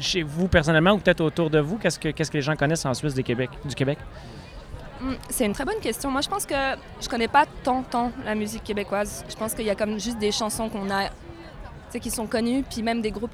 chez 0.00 0.22
vous 0.22 0.48
personnellement 0.48 0.92
ou 0.92 0.98
peut-être 0.98 1.20
autour 1.20 1.48
de 1.48 1.60
vous? 1.60 1.78
Qu'est-ce 1.78 1.98
que, 1.98 2.08
qu'est-ce 2.10 2.30
que 2.30 2.36
les 2.36 2.42
gens 2.42 2.56
connaissent 2.56 2.84
en 2.84 2.92
Suisse 2.94 3.14
du 3.14 3.22
Québec? 3.22 3.50
Du 3.64 3.74
Québec? 3.74 3.98
Hmm, 5.00 5.14
C'est 5.28 5.46
une 5.46 5.52
très 5.52 5.64
bonne 5.64 5.80
question. 5.80 6.10
Moi, 6.10 6.20
je 6.22 6.28
pense 6.28 6.44
que 6.44 6.54
je 7.00 7.08
connais 7.08 7.28
pas 7.28 7.46
tant, 7.62 7.82
tant 7.82 8.10
la 8.24 8.34
musique 8.34 8.64
québécoise. 8.64 9.24
Je 9.28 9.34
pense 9.36 9.54
qu'il 9.54 9.64
y 9.64 9.70
a 9.70 9.74
comme 9.74 9.98
juste 10.00 10.18
des 10.18 10.32
chansons 10.32 10.68
qu'on 10.68 10.90
a, 10.90 11.08
qui 12.00 12.10
sont 12.10 12.26
connues, 12.26 12.64
puis 12.68 12.82
même 12.82 13.00
des 13.00 13.12
groupes 13.12 13.30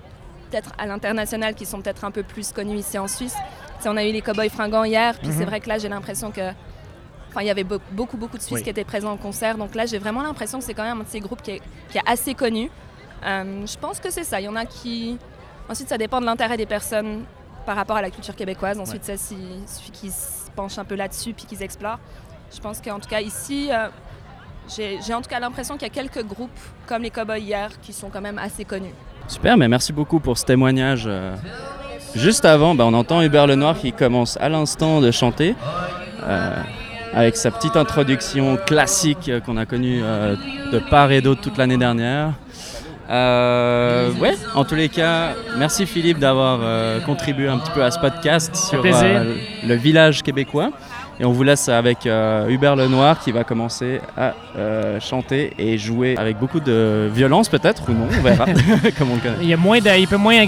peut-être 0.51 0.71
à 0.77 0.85
l'international 0.87 1.55
qui 1.55 1.65
sont 1.65 1.81
peut-être 1.81 2.05
un 2.05 2.11
peu 2.11 2.23
plus 2.23 2.53
connus 2.53 2.77
ici 2.77 2.99
en 2.99 3.09
Suisse. 3.09 3.35
Tu 3.79 3.85
sais, 3.85 3.89
on 3.89 3.97
a 3.97 4.05
eu 4.05 4.13
les 4.13 4.21
Cowboys 4.21 4.51
Fringants 4.51 4.85
hier, 4.85 5.15
puis 5.19 5.29
c'est 5.33 5.39
Mhm. 5.41 5.45
vrai 5.47 5.61
que 5.61 5.69
là, 5.69 5.79
j'ai 5.79 5.89
l'impression 5.89 6.31
que, 6.31 6.51
enfin, 7.31 7.41
il 7.43 7.47
y 7.47 7.51
avait 7.51 7.65
be- 7.65 7.81
beaucoup, 7.93 8.17
beaucoup 8.17 8.37
de 8.37 8.43
Suisses 8.43 8.59
Oui. 8.59 8.63
qui 8.63 8.71
étaient 8.71 8.85
présents 8.85 9.13
au 9.13 9.17
concert. 9.17 9.57
Donc 9.57 9.75
là, 9.75 9.87
j'ai 9.87 9.99
vraiment 9.99 10.23
l'impression 10.23 10.59
que 10.59 10.65
c'est 10.65 10.75
quand 10.75 10.83
même 10.85 11.01
un 11.01 11.05
de 11.05 11.09
ces 11.09 11.21
groupes 11.21 11.43
qui 11.43 11.53
est, 11.53 11.63
qui 11.91 11.99
est 11.99 12.03
assez 12.07 12.35
connu. 12.35 12.71
Euh, 13.25 13.67
je 13.67 13.77
pense 13.79 14.01
que 14.01 14.11
c'est 14.11 14.25
ça. 14.25 14.41
Il 14.41 14.45
y 14.45 14.49
en 14.49 14.57
a 14.57 14.65
qui, 14.67 15.19
ensuite, 15.69 15.89
ça 15.89 15.99
dépend 15.99 16.21
de 16.21 16.27
l'intérêt 16.27 16.57
des 16.57 16.67
personnes 16.67 17.25
par 17.67 17.77
rapport 17.77 17.97
à 17.97 18.03
la 18.03 18.11
culture 18.11 18.35
québécoise. 18.35 18.79
Ensuite, 18.79 19.05
ça, 19.05 19.17
s'il 19.17 19.39
suffit 19.67 19.91
qu'ils 19.91 20.11
se 20.13 20.51
penchent 20.57 20.79
un 20.79 20.85
peu 20.85 20.95
là-dessus 20.95 21.33
puis 21.35 21.45
qu'ils 21.47 21.63
explorent. 21.63 21.99
Je 22.53 22.59
pense 22.61 22.81
qu'en 22.81 22.99
tout 22.99 23.09
cas, 23.09 23.21
ici, 23.21 23.69
euh, 23.71 23.89
j'ai 24.75 24.99
j'ai 25.07 25.15
en 25.15 25.21
tout 25.23 25.29
cas 25.31 25.39
l'impression 25.41 25.75
qu'il 25.77 25.87
y 25.87 25.91
a 25.91 25.95
quelques 25.95 26.25
groupes 26.27 26.51
comme 26.87 27.03
les 27.03 27.11
Cowboys 27.11 27.41
hier 27.41 27.69
qui 27.81 27.93
sont 27.93 28.09
quand 28.09 28.21
même 28.21 28.39
assez 28.39 28.65
connus. 28.65 28.95
Super, 29.29 29.57
mais 29.57 29.69
merci 29.69 29.93
beaucoup 29.93 30.19
pour 30.19 30.37
ce 30.39 30.45
témoignage. 30.45 31.05
euh. 31.07 31.37
Juste 32.17 32.45
avant, 32.45 32.75
bah, 32.75 32.85
on 32.87 32.95
entend 32.95 33.23
Hubert 33.23 33.47
Lenoir 33.47 33.79
qui 33.79 33.93
commence 33.93 34.37
à 34.39 34.49
l'instant 34.49 35.01
de 35.01 35.13
chanter 35.13 35.55
euh, 36.25 36.57
avec 37.15 37.37
sa 37.37 37.51
petite 37.51 37.77
introduction 37.77 38.57
classique 38.67 39.29
euh, 39.29 39.41
qu'on 39.41 39.57
a 39.57 39.67
connue 39.67 40.01
euh, 40.03 40.37
de 40.73 40.79
part 40.79 41.11
et 41.11 41.21
d'autre 41.21 41.41
toute 41.41 41.59
l'année 41.59 41.77
dernière. 41.77 42.31
Euh, 43.11 44.13
ouais, 44.21 44.37
en 44.55 44.65
tous 44.65 44.77
les 44.77 44.89
cas, 44.89 45.31
merci 45.59 45.85
Philippe 45.87 46.21
d'avoir 46.21 46.61
euh, 46.63 47.01
contribué 47.01 47.49
un 47.49 47.59
petit 47.59 47.73
peu 47.73 47.83
à 47.83 47.91
ce 47.91 47.99
podcast 47.99 48.55
sur 48.55 48.83
le 48.85 49.75
village 49.75 50.23
québécois. 50.23 50.71
Et 51.19 51.25
on 51.27 51.33
vous 51.33 51.43
laisse 51.43 51.69
avec 51.69 52.07
Hubert 52.07 52.77
Lenoir 52.77 53.21
qui 53.21 53.31
va 53.31 53.45
commencer 53.45 54.01
à 54.17 54.33
chanter 55.01 55.53
et 55.59 55.77
jouer 55.77 56.15
avec 56.17 56.39
beaucoup 56.39 56.61
de 56.61 57.11
violence 57.13 57.51
peut-être 57.51 57.83
ou 57.91 57.93
non, 57.93 58.07
on 58.19 58.23
verra 58.23 58.47
comme 58.99 59.11
on 59.11 59.17
le 59.17 59.21
connaît. 59.21 59.37
Il, 59.43 59.49
y 59.49 59.53
a 59.53 59.59
moins 59.59 59.81
de- 59.81 59.99
il 59.99 60.09
peut 60.09 60.17
moins 60.17 60.47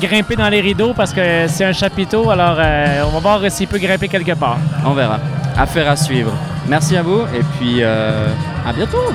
grimper 0.00 0.34
dans 0.36 0.48
les 0.48 0.62
rideaux 0.62 0.94
parce 0.94 1.12
que 1.12 1.46
c'est 1.48 1.66
un 1.66 1.74
chapiteau, 1.74 2.30
alors 2.30 2.56
on 3.06 3.10
va 3.10 3.18
voir 3.18 3.50
s'il 3.50 3.68
peut 3.68 3.76
grimper 3.78 4.08
quelque 4.08 4.32
part. 4.32 4.56
On 4.86 4.94
verra 4.94 5.18
affaire 5.58 5.90
à 5.90 5.96
suivre. 5.96 6.32
Merci 6.68 6.96
à 6.96 7.02
vous 7.02 7.22
et 7.34 7.42
puis 7.58 7.82
euh, 7.82 8.28
à 8.66 8.72
bientôt. 8.72 9.12